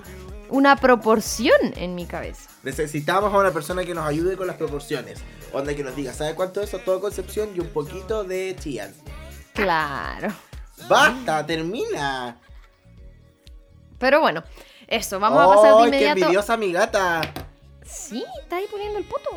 una 0.50 0.76
proporción 0.76 1.56
en 1.76 1.94
mi 1.94 2.06
cabeza. 2.06 2.48
Necesitamos 2.62 3.32
a 3.32 3.38
una 3.38 3.50
persona 3.50 3.84
que 3.84 3.94
nos 3.94 4.06
ayude 4.06 4.36
con 4.36 4.46
las 4.46 4.56
proporciones. 4.56 5.20
Onda 5.52 5.74
que 5.74 5.82
nos 5.84 5.94
diga, 5.96 6.12
¿sabe 6.12 6.34
cuánto 6.34 6.60
es 6.60 6.68
eso? 6.68 6.78
Todo 6.78 7.00
Concepción 7.00 7.50
y 7.54 7.60
un 7.60 7.68
poquito 7.68 8.24
de 8.24 8.56
Chillán. 8.58 8.94
Claro. 9.52 10.32
¡Basta! 10.88 11.46
¡Termina! 11.46 12.38
Pero 13.98 14.20
bueno, 14.20 14.42
eso, 14.86 15.18
vamos 15.20 15.42
a 15.42 15.54
pasar 15.54 15.76
de 15.76 15.82
¡Ay, 15.84 15.90
qué 15.90 15.96
inmediato. 15.96 16.20
envidiosa 16.20 16.56
mi 16.56 16.72
gata! 16.72 17.20
Sí, 17.84 18.24
está 18.42 18.56
ahí 18.56 18.66
poniendo 18.70 18.98
el 18.98 19.04
puto. 19.04 19.30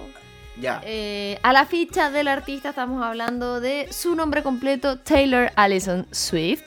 Ya. 0.59 0.81
Eh, 0.83 1.39
a 1.43 1.53
la 1.53 1.65
ficha 1.65 2.09
del 2.09 2.27
artista 2.27 2.69
estamos 2.69 3.03
hablando 3.03 3.59
de 3.59 3.87
su 3.91 4.15
nombre 4.15 4.43
completo, 4.43 4.97
Taylor 4.99 5.51
Allison 5.55 6.07
Swift. 6.11 6.63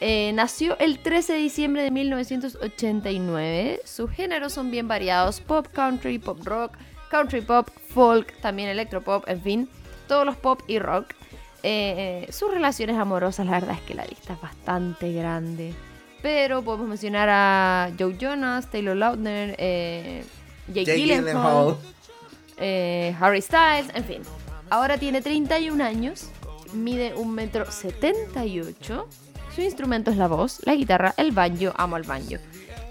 Eh, 0.00 0.32
nació 0.34 0.78
el 0.78 0.98
13 0.98 1.34
de 1.34 1.38
diciembre 1.38 1.82
de 1.82 1.90
1989. 1.90 3.80
Sus 3.84 4.10
géneros 4.10 4.52
son 4.52 4.70
bien 4.70 4.88
variados: 4.88 5.40
pop, 5.40 5.66
country, 5.72 6.18
pop 6.18 6.38
rock, 6.44 6.76
country 7.10 7.40
pop, 7.42 7.68
folk, 7.88 8.34
también 8.40 8.68
electropop, 8.68 9.28
en 9.28 9.42
fin, 9.42 9.68
todos 10.08 10.24
los 10.24 10.36
pop 10.36 10.62
y 10.66 10.78
rock. 10.78 11.14
Eh, 11.62 12.26
sus 12.30 12.50
relaciones 12.50 12.96
amorosas, 12.96 13.44
la 13.46 13.52
verdad 13.52 13.76
es 13.76 13.82
que 13.82 13.94
la 13.94 14.06
lista 14.06 14.32
es 14.32 14.40
bastante 14.40 15.12
grande. 15.12 15.74
Pero 16.22 16.62
podemos 16.62 16.88
mencionar 16.88 17.28
a 17.30 17.90
Joe 17.98 18.16
Jonas, 18.18 18.70
Taylor 18.70 18.96
Lautner, 18.96 19.54
eh, 19.58 20.24
Jake, 20.68 20.84
Jake 20.84 20.98
Gyllenhaal, 20.98 21.24
Gyllenhaal. 21.24 21.76
Eh, 22.60 23.16
Harry 23.18 23.42
Styles, 23.42 23.90
en 23.94 24.04
fin. 24.04 24.22
Ahora 24.68 24.98
tiene 24.98 25.20
31 25.20 25.82
años, 25.82 26.26
mide 26.72 27.14
1,78 27.16 27.26
metro 27.26 27.70
78. 27.70 29.08
Su 29.54 29.62
instrumento 29.62 30.10
es 30.10 30.16
la 30.16 30.28
voz, 30.28 30.60
la 30.64 30.74
guitarra, 30.74 31.12
el 31.16 31.32
banjo, 31.32 31.72
amo 31.76 31.96
el 31.96 32.04
banjo, 32.04 32.36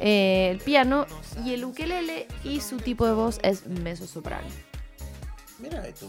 eh, 0.02 0.50
el 0.52 0.60
piano 0.60 1.06
y 1.46 1.54
el 1.54 1.64
ukelele 1.64 2.28
y 2.44 2.60
su 2.60 2.78
tipo 2.78 3.06
de 3.06 3.14
voz 3.14 3.40
es 3.44 3.66
mezzo-soprano. 3.66 4.48
Mira 5.60 5.88
esto. 5.88 6.08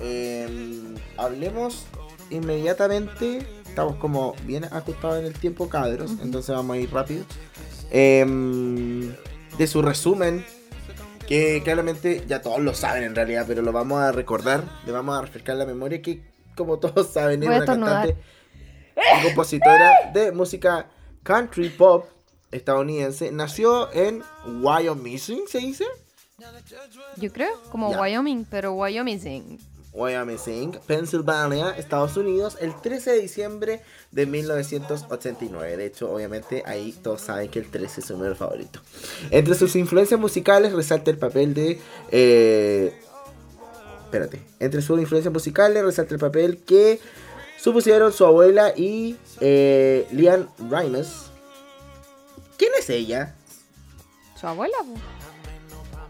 Eh, 0.00 0.94
hablemos 1.16 1.86
inmediatamente. 2.30 3.46
Estamos 3.66 3.96
como 3.96 4.34
bien 4.44 4.64
ajustados 4.64 5.20
en 5.20 5.26
el 5.26 5.34
tiempo, 5.34 5.68
cabros. 5.68 6.12
Entonces 6.22 6.54
vamos 6.54 6.76
a 6.76 6.78
ir 6.80 6.92
rápido. 6.92 7.24
Eh, 7.90 8.24
de 9.56 9.66
su 9.66 9.82
resumen. 9.82 10.44
Que 11.30 11.62
claramente 11.62 12.24
ya 12.26 12.42
todos 12.42 12.58
lo 12.58 12.74
saben 12.74 13.04
en 13.04 13.14
realidad, 13.14 13.44
pero 13.46 13.62
lo 13.62 13.70
vamos 13.70 14.00
a 14.00 14.10
recordar. 14.10 14.64
Le 14.84 14.90
vamos 14.90 15.16
a 15.16 15.22
refrescar 15.22 15.54
la 15.54 15.64
memoria. 15.64 16.02
Que 16.02 16.24
como 16.56 16.80
todos 16.80 17.12
saben, 17.12 17.40
es 17.44 17.48
una 17.48 17.64
cantante 17.64 18.16
y 18.96 19.22
compositora 19.26 20.10
de 20.12 20.32
música 20.32 20.90
country 21.22 21.68
pop 21.68 22.06
estadounidense. 22.50 23.30
Nació 23.30 23.92
en 23.92 24.24
Wyoming, 24.44 25.46
¿se 25.46 25.58
dice? 25.58 25.84
Yo 27.16 27.32
creo, 27.32 27.62
como. 27.70 27.90
Wyoming, 27.90 28.44
pero 28.50 28.72
Wyoming. 28.72 29.60
Wyoming, 29.92 30.78
Pennsylvania, 30.86 31.70
Estados 31.76 32.16
Unidos, 32.16 32.56
el 32.60 32.74
13 32.80 33.12
de 33.12 33.20
diciembre 33.20 33.82
de 34.12 34.26
1989. 34.26 35.76
De 35.76 35.86
hecho, 35.86 36.12
obviamente, 36.12 36.62
ahí 36.64 36.92
todos 36.92 37.22
saben 37.22 37.50
que 37.50 37.58
el 37.58 37.70
13 37.70 38.00
es 38.00 38.06
su 38.06 38.12
número 38.14 38.36
favorito. 38.36 38.80
Entre 39.30 39.54
sus 39.54 39.74
influencias 39.76 40.20
musicales 40.20 40.72
resalta 40.72 41.10
el 41.10 41.18
papel 41.18 41.54
de... 41.54 41.80
eh, 42.12 42.94
espérate. 44.04 44.42
Entre 44.60 44.80
sus 44.80 45.00
influencias 45.00 45.32
musicales 45.32 45.82
resalta 45.84 46.14
el 46.14 46.20
papel 46.20 46.58
que 46.58 47.00
supusieron 47.58 48.12
su 48.12 48.24
abuela 48.24 48.72
y 48.76 49.16
eh, 49.40 50.06
Lian 50.12 50.48
Rimes. 50.70 51.30
¿Quién 52.56 52.72
es 52.78 52.88
ella? 52.90 53.34
¿Su 54.38 54.46
abuela? 54.46 54.76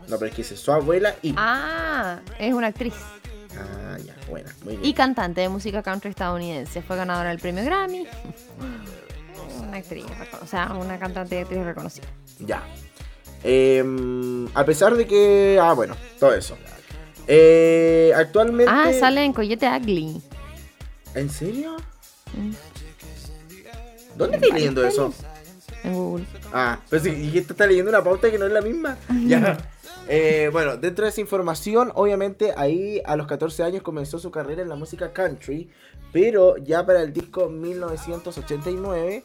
No, 0.07 0.19
pero 0.19 0.27
es 0.27 0.33
que 0.33 0.43
dice 0.43 0.57
su 0.57 0.71
abuela 0.71 1.15
y... 1.23 1.35
Ah, 1.37 2.21
es 2.39 2.53
una 2.53 2.67
actriz 2.67 2.95
Ah, 3.59 3.99
ya, 4.05 4.15
buena, 4.29 4.55
muy 4.65 4.77
bien. 4.77 4.89
y 4.89 4.95
cantante 4.95 5.41
de 5.41 5.49
música 5.49 5.83
country 5.83 6.11
estadounidense. 6.11 6.83
Fue 6.83 6.97
ganadora 6.97 7.31
del 7.31 7.39
premio 7.39 7.65
Grammy. 7.65 8.07
Una 9.61 9.77
actriz, 9.79 10.05
o 10.43 10.47
sea, 10.47 10.73
una 10.73 10.99
cantante 10.99 11.37
y 11.37 11.39
actriz 11.39 11.65
reconocida. 11.65 12.07
Ya. 12.39 12.63
Em, 13.43 14.47
a 14.55 14.65
pesar 14.65 14.95
de 14.95 15.07
que. 15.07 15.59
Ah, 15.61 15.73
bueno, 15.73 15.97
todo 16.19 16.35
eso. 16.35 16.57
Eh, 17.27 18.13
actualmente. 18.17 18.73
Ah, 18.73 18.91
sale 18.99 19.25
en 19.25 19.33
Coyote 19.33 19.69
Ugly. 19.69 20.21
¿En 21.15 21.31
serio? 21.31 21.77
Mm. 22.35 22.51
¿Dónde 24.17 24.37
estoy 24.37 24.53
leyendo 24.53 24.87
eso? 24.87 25.13
En 25.83 25.95
Google. 25.95 26.27
Ah, 26.53 26.79
pues 26.89 27.03
sí, 27.03 27.11
y 27.11 27.39
esto 27.39 27.55
está 27.55 27.67
leyendo 27.67 27.91
una 27.91 28.05
pauta 28.05 28.31
que 28.31 28.39
no 28.39 28.47
es 28.47 28.53
la 28.53 28.61
misma. 28.61 28.97
ya. 29.27 29.57
Eh, 30.13 30.49
bueno, 30.51 30.77
dentro 30.77 31.05
de 31.05 31.11
esa 31.11 31.21
información, 31.21 31.93
obviamente 31.95 32.53
ahí 32.57 33.01
a 33.05 33.15
los 33.15 33.29
14 33.29 33.63
años 33.63 33.83
comenzó 33.83 34.19
su 34.19 34.33
carrera 34.33 34.61
en 34.61 34.69
la 34.69 34.75
música 34.75 35.13
country, 35.13 35.71
pero 36.13 36.57
ya 36.57 36.85
para 36.85 37.01
el 37.01 37.13
disco 37.13 37.49
1989 37.49 39.23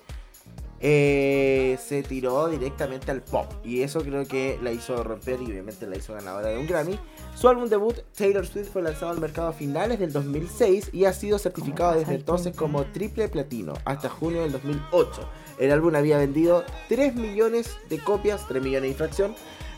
eh, 0.80 1.80
se 1.84 2.04
tiró 2.04 2.48
directamente 2.50 3.10
al 3.10 3.24
pop. 3.24 3.52
Y 3.64 3.82
eso 3.82 4.04
creo 4.04 4.28
que 4.28 4.60
la 4.62 4.72
hizo 4.72 5.04
romper 5.04 5.42
y 5.42 5.46
obviamente 5.46 5.88
la 5.88 5.98
hizo 5.98 6.14
ganadora 6.14 6.50
de 6.50 6.60
un 6.60 6.68
Grammy. 6.68 7.00
Su 7.34 7.50
álbum 7.50 7.68
debut, 7.68 7.98
Taylor 8.16 8.46
Swift, 8.46 8.70
fue 8.72 8.84
lanzado 8.84 9.12
al 9.12 9.20
mercado 9.20 9.48
a 9.48 9.54
finales 9.54 9.98
del 9.98 10.14
2006 10.14 10.92
y 10.94 11.06
ha 11.06 11.14
sido 11.14 11.40
certificado 11.40 11.98
desde 11.98 12.14
entonces 12.14 12.56
como 12.56 12.84
triple 12.84 13.28
platino 13.28 13.74
hasta 13.86 14.08
junio 14.08 14.44
del 14.44 14.52
2008. 14.52 15.28
El 15.58 15.72
álbum 15.72 15.96
había 15.96 16.20
vendido 16.20 16.64
3 16.90 17.16
millones 17.16 17.76
de 17.90 17.98
copias, 17.98 18.48
3 18.48 18.62
millones 18.62 18.84
de 18.84 18.90
infracción, 18.90 19.36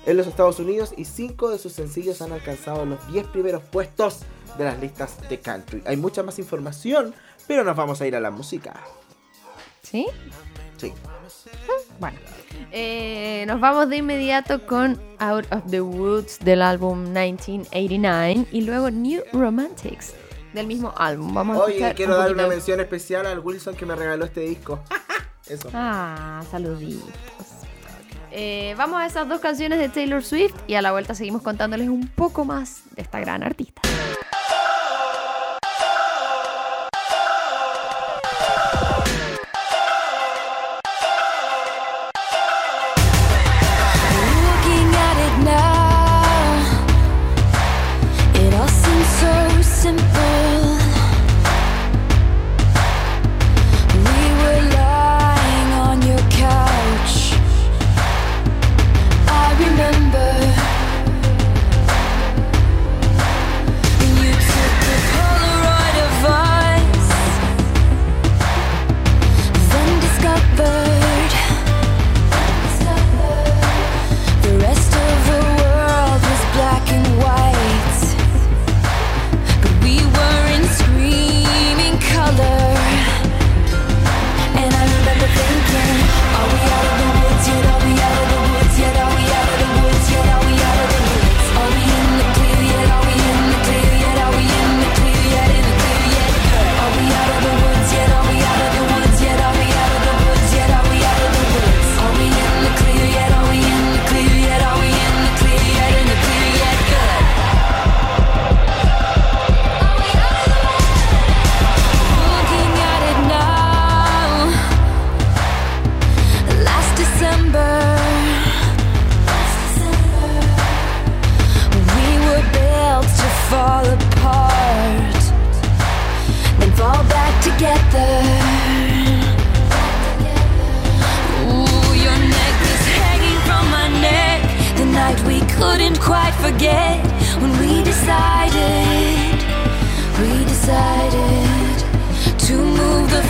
en 0.08 0.16
los 0.16 0.26
Estados 0.26 0.58
Unidos 0.60 0.94
y 0.96 1.04
5 1.04 1.50
de 1.50 1.60
sus 1.60 1.74
sencillos 1.74 2.22
han 2.22 2.32
alcanzado 2.32 2.86
los 2.86 3.06
10 3.12 3.28
primeros 3.28 3.62
puestos 3.62 4.22
de 4.58 4.64
las 4.64 4.80
listas 4.80 5.18
de 5.30 5.40
country. 5.40 5.84
Hay 5.86 5.98
mucha 5.98 6.24
más 6.24 6.40
información, 6.40 7.14
pero 7.46 7.66
nos 7.66 7.76
vamos 7.76 8.00
a 8.00 8.08
ir 8.08 8.16
a 8.16 8.22
la 8.22 8.32
música. 8.32 8.74
¿Sí? 9.84 10.08
Sí. 10.78 10.94
Bueno. 12.00 12.18
Eh, 12.72 13.44
nos 13.48 13.60
vamos 13.60 13.90
de 13.90 13.98
inmediato 13.98 14.66
con 14.66 15.00
Out 15.20 15.46
of 15.52 15.70
the 15.70 15.82
Woods 15.82 16.40
del 16.40 16.62
álbum 16.62 17.04
1989 17.04 18.48
y 18.52 18.62
luego 18.62 18.90
New 18.90 19.24
Romantics 19.34 20.14
del 20.54 20.68
mismo 20.68 20.94
álbum. 20.96 21.34
Vamos 21.34 21.58
a 21.58 21.64
Oye, 21.64 21.74
escuchar 21.74 21.96
quiero 21.96 22.14
un 22.14 22.20
dar 22.20 22.34
una 22.34 22.48
mención 22.48 22.80
especial 22.80 23.26
al 23.26 23.40
Wilson 23.40 23.76
que 23.76 23.86
me 23.86 23.96
regaló 23.96 24.24
este 24.24 24.42
disco. 24.42 24.80
Eso. 25.48 25.70
Ah, 25.74 26.44
saluditos. 26.50 27.57
Eh, 28.32 28.76
vamos 28.78 29.00
a 29.00 29.06
esas 29.06 29.28
dos 29.28 29.40
canciones 29.40 29.80
de 29.80 29.90
Taylor 29.90 30.24
Swift 30.24 30.56
y 30.68 30.76
a 30.76 30.82
la 30.82 30.92
vuelta 30.92 31.16
seguimos 31.16 31.42
contándoles 31.42 31.90
un 31.90 32.08
poco 32.08 32.46
más 32.46 32.84
de 32.96 33.02
esta 33.02 33.20
gran 33.20 33.44
artista. 33.44 33.82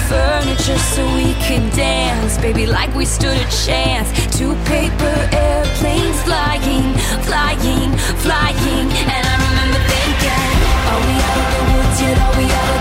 furniture 0.07 0.77
so 0.95 1.03
we 1.15 1.33
can 1.45 1.69
dance, 1.75 2.37
baby, 2.37 2.65
like 2.65 2.93
we 2.95 3.05
stood 3.05 3.35
a 3.35 3.47
chance. 3.65 4.07
Two 4.37 4.55
paper 4.65 5.15
airplanes 5.31 6.19
flying, 6.23 6.93
flying, 7.27 7.91
flying. 8.23 8.87
And 9.13 9.23
I 9.31 9.35
remember 9.47 9.79
thinking, 9.91 10.47
are 10.91 11.01
we 11.05 11.13
out 11.27 11.39
of 11.43 11.49
the 11.53 11.63
woods 11.71 12.01
yet? 12.01 12.17
Are 12.25 12.35
we 12.39 12.45
out 12.45 12.76